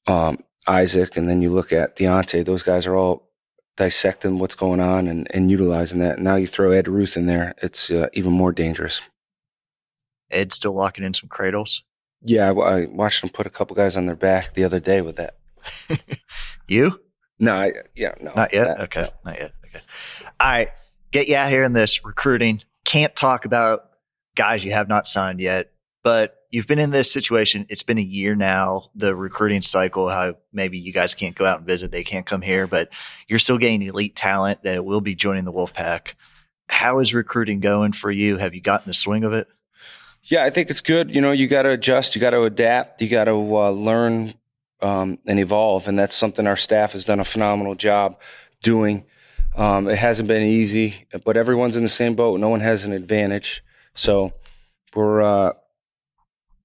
um, 0.06 0.38
Isaac, 0.68 1.16
and 1.16 1.28
then 1.28 1.42
you 1.42 1.50
look 1.50 1.72
at 1.72 1.96
Deontay, 1.96 2.44
those 2.44 2.62
guys 2.62 2.86
are 2.86 2.94
all 2.94 3.28
dissecting 3.76 4.38
what's 4.38 4.54
going 4.54 4.78
on 4.78 5.08
and, 5.08 5.26
and 5.34 5.50
utilizing 5.50 5.98
that. 6.00 6.20
Now 6.20 6.36
you 6.36 6.46
throw 6.46 6.70
Ed 6.70 6.86
Ruth 6.86 7.16
in 7.16 7.26
there, 7.26 7.54
it's 7.62 7.90
uh, 7.90 8.08
even 8.12 8.32
more 8.32 8.52
dangerous. 8.52 9.00
Ed 10.30 10.52
still 10.52 10.74
locking 10.74 11.04
in 11.04 11.14
some 11.14 11.28
cradles. 11.28 11.82
Yeah, 12.22 12.52
I, 12.52 12.52
I 12.52 12.86
watched 12.86 13.24
him 13.24 13.30
put 13.30 13.46
a 13.46 13.50
couple 13.50 13.74
guys 13.74 13.96
on 13.96 14.06
their 14.06 14.14
back 14.14 14.54
the 14.54 14.64
other 14.64 14.78
day 14.78 15.00
with 15.00 15.16
that. 15.16 15.38
you? 16.68 17.00
No, 17.38 17.54
I, 17.54 17.72
yeah, 17.96 18.14
no, 18.20 18.32
not 18.36 18.52
yet. 18.52 18.68
That, 18.68 18.80
okay, 18.82 19.02
no. 19.02 19.30
not 19.30 19.40
yet. 19.40 19.52
Okay, 19.66 19.80
all 20.38 20.48
right. 20.48 20.68
Get 21.12 21.28
you 21.28 21.36
out 21.36 21.50
here 21.50 21.64
in 21.64 21.72
this 21.72 22.04
recruiting. 22.04 22.62
Can't 22.84 23.14
talk 23.16 23.44
about 23.44 23.90
guys 24.36 24.64
you 24.64 24.72
have 24.72 24.88
not 24.88 25.06
signed 25.06 25.40
yet, 25.40 25.72
but 26.04 26.36
you've 26.50 26.66
been 26.66 26.78
in 26.78 26.92
this 26.92 27.12
situation. 27.12 27.66
It's 27.68 27.82
been 27.82 27.98
a 27.98 28.02
year 28.02 28.34
now. 28.36 28.90
The 28.94 29.14
recruiting 29.14 29.62
cycle, 29.62 30.08
how 30.08 30.36
maybe 30.52 30.78
you 30.78 30.92
guys 30.92 31.14
can't 31.14 31.34
go 31.34 31.46
out 31.46 31.58
and 31.58 31.66
visit, 31.66 31.90
they 31.90 32.04
can't 32.04 32.26
come 32.26 32.42
here, 32.42 32.66
but 32.66 32.92
you're 33.28 33.38
still 33.38 33.58
getting 33.58 33.82
elite 33.82 34.14
talent 34.14 34.62
that 34.62 34.84
will 34.84 35.00
be 35.00 35.14
joining 35.14 35.44
the 35.44 35.52
Wolfpack. 35.52 36.14
How 36.68 37.00
is 37.00 37.12
recruiting 37.12 37.58
going 37.58 37.92
for 37.92 38.10
you? 38.10 38.36
Have 38.36 38.54
you 38.54 38.60
gotten 38.60 38.88
the 38.88 38.94
swing 38.94 39.24
of 39.24 39.32
it? 39.32 39.48
Yeah, 40.22 40.44
I 40.44 40.50
think 40.50 40.70
it's 40.70 40.80
good. 40.80 41.12
You 41.12 41.20
know, 41.20 41.32
you 41.32 41.48
got 41.48 41.62
to 41.62 41.70
adjust, 41.70 42.14
you 42.14 42.20
got 42.20 42.30
to 42.30 42.42
adapt, 42.42 43.02
you 43.02 43.08
got 43.08 43.24
to 43.24 43.32
uh, 43.32 43.70
learn 43.70 44.34
um, 44.80 45.18
and 45.26 45.40
evolve, 45.40 45.88
and 45.88 45.98
that's 45.98 46.14
something 46.14 46.46
our 46.46 46.56
staff 46.56 46.92
has 46.92 47.04
done 47.04 47.20
a 47.20 47.24
phenomenal 47.24 47.74
job 47.74 48.18
doing. 48.62 49.04
Um, 49.56 49.88
it 49.88 49.98
hasn't 49.98 50.28
been 50.28 50.42
easy, 50.42 51.06
but 51.24 51.36
everyone's 51.36 51.76
in 51.76 51.82
the 51.82 51.88
same 51.88 52.14
boat. 52.14 52.40
No 52.40 52.48
one 52.48 52.60
has 52.60 52.84
an 52.84 52.92
advantage, 52.92 53.64
so 53.94 54.32
we're 54.94 55.22
uh, 55.22 55.52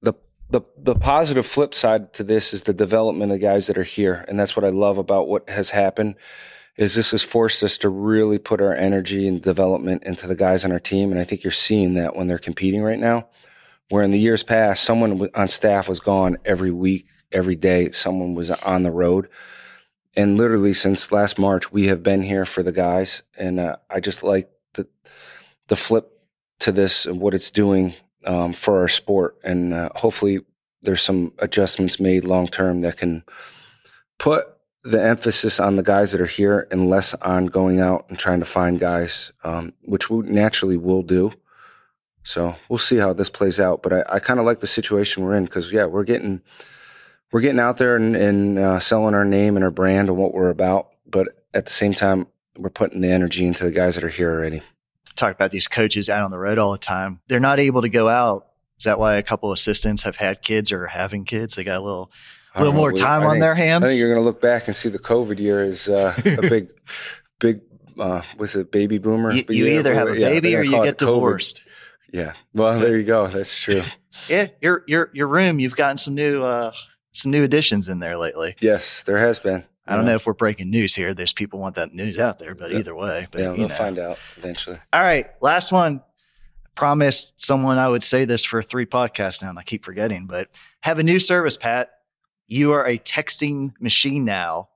the 0.01 0.13
the 0.49 0.61
the 0.77 0.95
positive 0.95 1.45
flip 1.45 1.73
side 1.73 2.13
to 2.13 2.23
this 2.23 2.53
is 2.53 2.63
the 2.63 2.73
development 2.73 3.31
of 3.31 3.39
the 3.39 3.45
guys 3.45 3.67
that 3.67 3.77
are 3.77 3.83
here, 3.83 4.23
and 4.27 4.39
that's 4.39 4.55
what 4.55 4.63
I 4.63 4.69
love 4.69 4.97
about 4.97 5.27
what 5.27 5.49
has 5.49 5.71
happened. 5.71 6.15
Is 6.77 6.93
this 6.93 7.11
has 7.11 7.23
forced 7.23 7.63
us 7.63 7.77
to 7.79 7.89
really 7.89 8.37
put 8.37 8.61
our 8.61 8.75
energy 8.75 9.27
and 9.27 9.41
development 9.41 10.03
into 10.03 10.27
the 10.27 10.35
guys 10.35 10.65
on 10.65 10.71
our 10.71 10.79
team, 10.79 11.11
and 11.11 11.19
I 11.19 11.23
think 11.23 11.43
you're 11.43 11.51
seeing 11.51 11.93
that 11.95 12.15
when 12.15 12.27
they're 12.27 12.37
competing 12.37 12.83
right 12.83 12.99
now 12.99 13.27
where 13.89 14.03
in 14.03 14.11
the 14.11 14.19
years 14.19 14.43
past, 14.43 14.83
someone 14.83 15.29
on 15.35 15.47
staff 15.47 15.87
was 15.87 15.99
gone 15.99 16.37
every 16.43 16.71
week, 16.71 17.05
every 17.31 17.55
day, 17.55 17.91
someone 17.91 18.33
was 18.33 18.51
on 18.51 18.83
the 18.83 18.91
road. 18.91 19.29
And 20.15 20.37
literally 20.37 20.73
since 20.73 21.11
last 21.11 21.37
March, 21.37 21.71
we 21.71 21.87
have 21.87 22.01
been 22.01 22.23
here 22.23 22.45
for 22.45 22.63
the 22.63 22.71
guys. 22.71 23.23
And 23.37 23.59
uh, 23.59 23.77
I 23.89 23.99
just 23.99 24.23
like 24.23 24.49
the, 24.73 24.87
the 25.67 25.75
flip 25.75 26.21
to 26.59 26.71
this 26.71 27.05
and 27.05 27.19
what 27.19 27.33
it's 27.33 27.51
doing 27.51 27.93
um, 28.25 28.53
for 28.53 28.79
our 28.79 28.87
sport. 28.87 29.37
And 29.43 29.73
uh, 29.73 29.89
hopefully 29.95 30.39
there's 30.81 31.01
some 31.01 31.33
adjustments 31.39 31.99
made 31.99 32.23
long 32.23 32.47
term 32.47 32.81
that 32.81 32.97
can 32.97 33.23
put 34.17 34.47
the 34.83 35.03
emphasis 35.03 35.59
on 35.59 35.75
the 35.75 35.83
guys 35.83 36.11
that 36.11 36.21
are 36.21 36.27
here 36.27 36.67
and 36.69 36.89
less 36.89 37.13
on 37.15 37.47
going 37.47 37.81
out 37.81 38.05
and 38.07 38.19
trying 38.19 38.39
to 38.39 38.45
find 38.45 38.79
guys, 38.79 39.31
um, 39.43 39.73
which 39.81 40.09
we 40.09 40.19
naturally 40.19 40.77
will 40.77 41.01
do. 41.01 41.33
So 42.23 42.55
we'll 42.69 42.79
see 42.79 42.97
how 42.97 43.11
this 43.13 43.29
plays 43.29 43.59
out. 43.59 43.81
But 43.83 43.93
I, 43.93 44.03
I 44.15 44.19
kind 44.19 44.39
of 44.39 44.45
like 44.45 44.59
the 44.59 44.67
situation 44.67 45.23
we're 45.23 45.35
in 45.35 45.45
because 45.45 45.71
yeah, 45.71 45.85
we're 45.85 46.03
getting 46.03 46.41
we're 47.35 47.41
getting 47.41 47.59
out 47.59 47.75
there 47.75 47.97
and, 47.97 48.15
and 48.15 48.57
uh, 48.57 48.79
selling 48.79 49.13
our 49.13 49.25
name 49.25 49.57
and 49.57 49.65
our 49.65 49.69
brand 49.69 50.07
and 50.07 50.17
what 50.17 50.33
we're 50.33 50.49
about. 50.49 50.91
But 51.05 51.27
at 51.53 51.65
the 51.65 51.71
same 51.73 51.93
time, 51.93 52.27
we're 52.55 52.69
putting 52.69 53.01
the 53.01 53.11
energy 53.11 53.45
into 53.45 53.65
the 53.65 53.71
guys 53.71 53.95
that 53.95 54.05
are 54.05 54.09
here 54.09 54.31
already. 54.31 54.61
Talk 55.17 55.35
about 55.35 55.51
these 55.51 55.67
coaches 55.67 56.09
out 56.09 56.23
on 56.23 56.31
the 56.31 56.37
road 56.37 56.57
all 56.57 56.71
the 56.71 56.77
time. 56.77 57.19
They're 57.27 57.41
not 57.41 57.59
able 57.59 57.81
to 57.81 57.89
go 57.89 58.07
out. 58.07 58.47
Is 58.79 58.85
that 58.85 58.99
why 58.99 59.17
a 59.17 59.21
couple 59.21 59.51
assistants 59.51 60.03
have 60.03 60.15
had 60.15 60.43
kids 60.43 60.71
or 60.71 60.87
having 60.87 61.25
kids? 61.25 61.55
They 61.55 61.65
got 61.65 61.81
a 61.81 61.83
little 61.83 62.09
a 62.53 62.59
little 62.59 62.73
more 62.73 62.93
time 62.93 63.23
I 63.23 63.25
on 63.25 63.31
think, 63.31 63.41
their 63.41 63.55
hands. 63.55 63.83
I 63.83 63.87
think 63.87 63.99
you're 63.99 64.13
going 64.13 64.21
to 64.21 64.25
look 64.25 64.39
back 64.39 64.67
and 64.67 64.75
see 64.75 64.87
the 64.87 64.97
COVID 64.97 65.37
year 65.37 65.61
is 65.61 65.89
uh, 65.89 66.13
a 66.17 66.41
big, 66.49 66.71
big. 67.41 67.59
Uh, 67.99 68.21
was 68.37 68.55
it 68.55 68.71
baby 68.71 68.97
boomer? 68.97 69.33
You, 69.33 69.43
you 69.49 69.65
yeah, 69.65 69.79
either 69.79 69.93
have 69.93 70.07
a 70.07 70.13
baby 70.13 70.51
they're 70.51 70.61
or 70.61 70.63
you 70.63 70.71
get 70.71 70.85
it 70.85 70.95
COVID. 70.99 70.99
divorced. 70.99 71.61
Yeah. 72.13 72.31
Well, 72.53 72.79
there 72.79 72.95
you 72.95 73.03
go. 73.03 73.27
That's 73.27 73.59
true. 73.59 73.81
Yeah, 74.29 74.47
your 74.61 74.85
your 74.87 75.11
your 75.13 75.27
room. 75.27 75.59
You've 75.59 75.75
gotten 75.75 75.97
some 75.97 76.15
new 76.15 76.41
uh 76.41 76.71
some 77.15 77.31
new 77.31 77.43
additions 77.43 77.89
in 77.89 77.99
there 77.99 78.17
lately. 78.17 78.55
yes, 78.59 79.03
there 79.03 79.17
has 79.17 79.39
been. 79.39 79.63
I 79.87 79.95
don't 79.95 80.05
know 80.05 80.15
if 80.15 80.25
we're 80.25 80.33
breaking 80.33 80.71
news 80.71 80.95
here. 80.95 81.13
There's 81.13 81.31
people 81.33 81.59
want 81.59 81.75
that 81.75 81.93
news 81.93 82.17
out 82.17 82.39
there, 82.39 82.55
but 82.55 82.71
Yeah. 82.71 82.79
either 82.79 82.95
way, 82.95 83.27
but 83.31 83.41
Yeah, 83.41 83.49
we'll 83.49 83.67
know. 83.67 83.75
find 83.75 83.99
out 83.99 84.17
eventually. 84.35 84.79
All 84.91 85.01
right, 85.01 85.27
last 85.41 85.71
one. 85.71 86.01
Promised 86.73 87.39
someone 87.39 87.77
I 87.77 87.87
would 87.87 88.03
say 88.03 88.25
this 88.25 88.43
for 88.43 88.61
three 88.61 88.85
podcasts 88.85 89.41
now, 89.41 89.49
and 89.49 89.57
I 89.57 89.63
keep 89.63 89.85
forgetting. 89.85 90.25
But 90.25 90.49
have 90.81 90.99
a 90.99 91.03
new 91.03 91.19
service, 91.19 91.55
Pat. 91.55 91.89
You 92.47 92.73
are 92.73 92.85
a 92.85 92.97
texting 92.97 93.71
machine 93.79 94.25
now. 94.25 94.67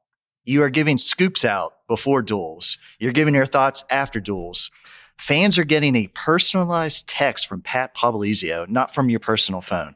You 0.45 0.63
are 0.63 0.69
giving 0.69 0.97
scoops 0.97 1.43
out 1.43 1.73
before 1.89 2.21
duels. 2.21 2.77
You're 2.99 3.11
giving 3.11 3.33
your 3.35 3.45
thoughts 3.45 3.83
after 3.89 4.21
duels. 4.21 4.71
Fans 5.17 5.57
are 5.57 5.65
getting 5.65 5.95
a 5.97 6.07
personalized 6.15 7.09
text 7.09 7.47
from 7.47 7.61
Pat 7.61 7.93
Popolizio, 7.95 8.65
not 8.69 8.93
from 8.93 9.09
your 9.09 9.19
personal 9.19 9.59
phone. 9.59 9.95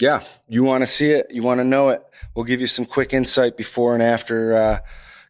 Yeah, 0.00 0.22
you 0.48 0.62
want 0.62 0.82
to 0.82 0.86
see 0.86 1.10
it, 1.10 1.26
you 1.30 1.42
want 1.42 1.58
to 1.58 1.64
know 1.64 1.88
it. 1.88 2.02
We'll 2.34 2.44
give 2.44 2.60
you 2.60 2.68
some 2.68 2.86
quick 2.86 3.12
insight 3.12 3.56
before 3.56 3.94
and 3.94 4.02
after 4.02 4.56
uh, 4.56 4.78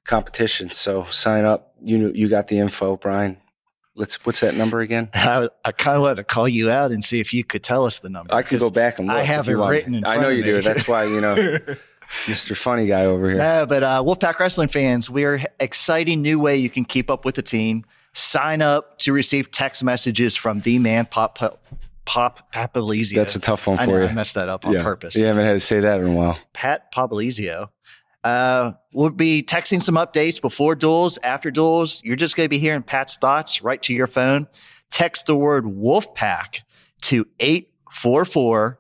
competition. 0.04 0.70
So 0.70 1.06
sign 1.10 1.44
up. 1.44 1.72
You 1.82 1.96
know, 1.96 2.12
you 2.14 2.28
got 2.28 2.48
the 2.48 2.58
info, 2.58 2.96
Brian. 2.96 3.38
Let's. 3.94 4.24
What's 4.26 4.40
that 4.40 4.54
number 4.54 4.80
again? 4.80 5.08
I, 5.14 5.48
I 5.64 5.72
kind 5.72 5.96
of 5.96 6.02
wanted 6.02 6.16
to 6.16 6.24
call 6.24 6.48
you 6.48 6.70
out 6.70 6.92
and 6.92 7.04
see 7.04 7.18
if 7.20 7.32
you 7.32 7.44
could 7.44 7.62
tell 7.62 7.86
us 7.86 8.00
the 8.00 8.08
number. 8.10 8.34
I 8.34 8.42
can 8.42 8.58
go 8.58 8.70
back 8.70 8.98
and 8.98 9.08
look. 9.08 9.16
I 9.16 9.20
if 9.20 9.26
have 9.26 9.48
you 9.48 9.54
it 9.54 9.60
want. 9.60 9.70
written 9.70 10.04
I 10.04 10.16
know 10.16 10.28
you 10.28 10.42
do. 10.42 10.60
That's 10.60 10.86
why 10.86 11.04
you 11.04 11.20
know, 11.20 11.34
Mr. 12.26 12.56
Funny 12.56 12.86
Guy 12.86 13.06
over 13.06 13.28
here. 13.28 13.38
No, 13.38 13.64
but 13.64 13.82
uh, 13.82 14.02
Wolfpack 14.02 14.38
Wrestling 14.38 14.68
fans, 14.68 15.08
we 15.08 15.24
are 15.24 15.40
exciting 15.60 16.20
new 16.20 16.38
way 16.38 16.58
you 16.58 16.68
can 16.68 16.84
keep 16.84 17.10
up 17.10 17.24
with 17.24 17.36
the 17.36 17.42
team. 17.42 17.84
Sign 18.12 18.60
up 18.60 18.98
to 18.98 19.12
receive 19.12 19.50
text 19.50 19.82
messages 19.82 20.36
from 20.36 20.60
the 20.60 20.78
man 20.78 21.06
Pop 21.06 21.38
Pop 21.38 21.64
Pop, 22.08 22.50
Papalizio. 22.52 23.16
That's 23.16 23.36
a 23.36 23.38
tough 23.38 23.66
one 23.66 23.78
I 23.78 23.84
for 23.84 23.90
know, 23.90 23.98
you. 23.98 24.08
I 24.08 24.12
messed 24.14 24.34
that 24.36 24.48
up 24.48 24.64
on 24.64 24.72
yeah. 24.72 24.82
purpose. 24.82 25.14
You 25.14 25.26
haven't 25.26 25.44
had 25.44 25.52
to 25.52 25.60
say 25.60 25.80
that 25.80 26.00
in 26.00 26.06
a 26.06 26.12
while. 26.12 26.38
Pat 26.54 26.90
Popolizio. 26.90 27.68
Uh, 28.24 28.72
we'll 28.94 29.10
be 29.10 29.42
texting 29.42 29.82
some 29.82 29.96
updates 29.96 30.40
before 30.40 30.74
duels, 30.74 31.18
after 31.22 31.50
duels. 31.50 32.02
You're 32.02 32.16
just 32.16 32.34
going 32.34 32.46
to 32.46 32.48
be 32.48 32.58
hearing 32.58 32.82
Pat's 32.82 33.18
thoughts 33.18 33.60
right 33.60 33.82
to 33.82 33.92
your 33.92 34.06
phone. 34.06 34.48
Text 34.90 35.26
the 35.26 35.36
word 35.36 35.64
Wolfpack 35.64 36.62
to 37.02 37.26
844 37.40 38.78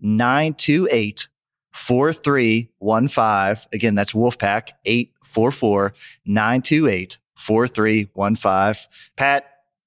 928 0.00 1.28
4315. 1.72 3.68
Again, 3.72 3.94
that's 3.94 4.12
Wolfpack 4.14 4.70
844 4.84 5.92
928 6.26 7.18
4315. 7.36 8.90
Pat, 9.16 9.44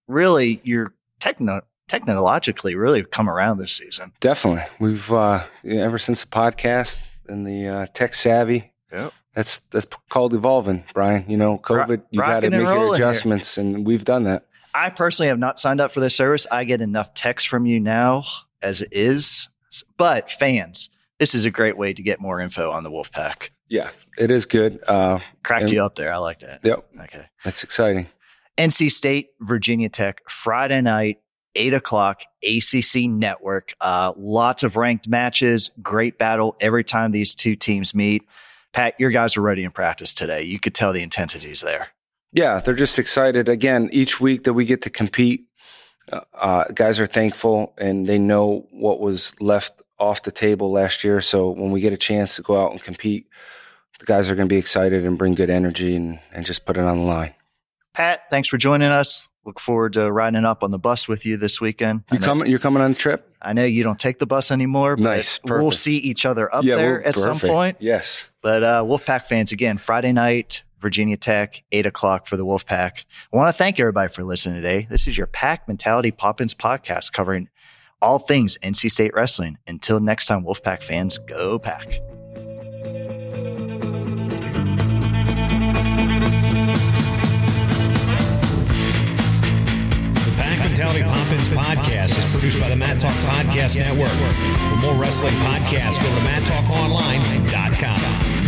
really, 0.08 0.62
you're 0.64 0.94
techno- 1.20 1.64
technologically 1.92 2.74
really 2.76 3.04
come 3.04 3.30
around 3.30 3.58
this 3.58 3.74
season. 3.74 4.14
Definitely. 4.22 4.64
We've 4.80 5.12
uh, 5.12 5.44
ever 5.68 5.98
since 5.98 6.22
the 6.22 6.28
podcast 6.30 7.02
and 7.28 7.46
the 7.46 7.68
uh, 7.68 7.86
tech 7.94 8.14
savvy. 8.14 8.72
Yep. 8.94 9.14
That's 9.36 9.60
that's 9.72 9.88
called 10.10 10.34
evolving, 10.34 10.84
Brian. 10.94 11.26
You 11.28 11.38
know, 11.38 11.58
COVID. 11.58 12.04
you 12.12 12.20
got 12.20 12.42
to 12.42 12.50
make 12.50 12.60
your 12.60 12.70
rolling 12.70 12.86
here. 13.00 13.08
adjustments, 13.08 13.58
and 13.58 13.86
we've 13.86 14.04
done 14.06 14.24
that. 14.24 14.46
I 14.74 14.90
personally 14.90 15.28
have 15.28 15.40
not 15.40 15.60
signed 15.60 15.80
up 15.82 15.92
for 15.92 16.00
this 16.00 16.16
service. 16.16 16.48
I 16.52 16.64
get 16.64 16.82
enough 16.82 17.14
text 17.14 17.48
from 17.50 17.66
you 17.66 17.80
now 17.80 18.24
as 18.62 18.82
it 18.82 18.90
is. 18.92 19.48
But 19.98 20.32
fans, 20.32 20.90
this 21.20 21.34
is 21.34 21.46
a 21.46 21.52
great 21.52 21.78
way 21.78 21.94
to 21.94 22.02
get 22.04 22.20
more 22.20 22.40
info 22.42 22.72
on 22.72 22.84
the 22.84 22.90
Wolfpack. 22.92 23.50
Yeah, 23.70 23.90
it 24.18 24.32
is 24.32 24.46
good. 24.46 24.82
Uh, 24.86 25.20
Cracked 25.44 25.64
and- 25.64 25.72
you 25.72 25.84
up 25.86 25.96
there. 25.96 26.14
I 26.14 26.18
like 26.18 26.40
that. 26.40 26.60
Yep, 26.64 26.86
Okay. 27.04 27.26
that's 27.46 27.64
exciting. 27.64 28.08
NC 28.58 28.92
State, 28.92 29.30
Virginia 29.40 29.88
Tech, 29.88 30.20
Friday 30.30 30.82
night, 30.82 31.20
eight 31.56 31.74
o'clock, 31.74 32.24
ACC 32.44 33.04
Network. 33.04 33.74
Uh, 33.82 34.14
lots 34.16 34.64
of 34.64 34.76
ranked 34.76 35.08
matches, 35.08 35.72
great 35.82 36.18
battle 36.18 36.56
every 36.62 36.84
time 36.84 37.12
these 37.12 37.36
two 37.36 37.56
teams 37.56 37.94
meet. 37.94 38.24
Pat, 38.74 38.96
your 39.00 39.12
guys 39.12 39.36
were 39.36 39.44
ready 39.44 39.64
in 39.64 39.72
practice 39.72 40.14
today. 40.14 40.44
You 40.44 40.60
could 40.60 40.74
tell 40.74 40.94
the 40.94 41.02
intensity's 41.02 41.62
there. 41.62 41.90
Yeah, 42.34 42.60
they're 42.60 42.74
just 42.74 42.98
excited. 42.98 43.50
Again, 43.50 43.90
each 43.92 44.22
week 44.22 44.46
that 44.46 44.54
we 44.54 44.66
get 44.66 44.82
to 44.84 44.90
compete, 44.90 45.46
uh, 46.12 46.22
uh, 46.34 46.64
guys 46.74 47.00
are 47.00 47.08
thankful 47.08 47.74
and 47.78 48.08
they 48.08 48.18
know 48.18 48.66
what 48.72 49.02
was 49.02 49.40
left 49.42 49.82
off 50.00 50.24
the 50.24 50.32
table 50.32 50.72
last 50.72 51.04
year. 51.04 51.22
So 51.22 51.50
when 51.50 51.72
we 51.72 51.82
get 51.82 51.94
a 51.94 51.98
chance 51.98 52.38
to 52.38 52.42
go 52.42 52.62
out 52.62 52.72
and 52.72 52.82
compete, 52.82 53.28
the 54.00 54.06
guys 54.06 54.32
are 54.32 54.36
going 54.36 54.48
to 54.48 54.54
be 54.54 54.60
excited 54.60 55.06
and 55.06 55.18
bring 55.18 55.36
good 55.36 55.50
energy 55.50 55.96
and, 55.96 56.20
and 56.32 56.46
just 56.46 56.66
put 56.66 56.78
it 56.78 56.84
on 56.84 56.98
the 56.98 57.04
line. 57.04 57.36
Pat, 57.94 58.22
thanks 58.30 58.48
for 58.48 58.58
joining 58.58 58.90
us. 58.90 59.28
Look 59.44 59.60
forward 59.60 59.94
to 59.94 60.12
riding 60.12 60.46
up 60.46 60.64
on 60.64 60.70
the 60.70 60.78
bus 60.78 61.08
with 61.08 61.26
you 61.26 61.36
this 61.36 61.60
weekend. 61.60 62.04
You 62.12 62.20
coming? 62.20 62.50
You're 62.50 62.60
coming 62.60 62.84
on 62.84 62.92
the 62.92 62.98
trip? 62.98 63.28
I 63.42 63.54
know 63.54 63.66
you 63.66 63.84
don't 63.84 64.00
take 64.00 64.20
the 64.20 64.28
bus 64.28 64.52
anymore. 64.52 64.96
But 64.96 65.04
Nice, 65.04 65.40
We'll 65.44 65.72
see 65.72 65.98
each 65.98 66.26
other 66.28 66.54
up 66.54 66.64
yeah, 66.64 66.76
there 66.76 67.04
at 67.04 67.18
some 67.18 67.40
point. 67.40 67.78
Yes. 67.80 68.30
But 68.42 68.64
uh, 68.64 68.84
Wolfpack 68.84 69.26
fans, 69.26 69.52
again, 69.52 69.80
Friday 69.80 70.12
night, 70.12 70.64
Virginia 70.80 71.18
Tech, 71.18 71.64
8 71.72 71.88
o'clock 71.88 72.28
for 72.28 72.38
the 72.38 72.46
Wolfpack. 72.46 73.06
I 73.34 73.38
want 73.38 73.50
to 73.50 73.58
thank 73.58 73.80
everybody 73.80 74.10
for 74.14 74.24
listening 74.24 74.62
today. 74.62 74.88
This 74.90 75.08
is 75.08 75.18
your 75.18 75.28
Pack 75.28 75.68
Mentality 75.68 76.12
Pop-Ins 76.12 76.54
podcast 76.54 77.12
covering 77.12 77.50
all 78.02 78.20
things 78.20 78.58
NC 78.64 78.92
State 78.92 79.14
wrestling. 79.14 79.58
Until 79.68 80.00
next 80.00 80.28
time, 80.28 80.44
Wolfpack 80.44 80.84
fans, 80.84 81.18
go 81.20 81.58
Pack. 81.58 82.02
Kelly 90.92 91.04
Pop-Ins 91.04 91.48
podcast 91.48 92.20
is 92.20 92.32
produced 92.32 92.60
by 92.60 92.68
the 92.68 92.76
Mat 92.76 93.00
Talk 93.00 93.14
Podcast 93.24 93.78
Network. 93.78 94.10
For 94.10 94.76
more 94.82 94.96
wrestling 94.96 95.36
podcasts, 95.36 95.96
go 95.96 96.04
to 96.04 96.22
mattalkonline.com. 96.28 98.41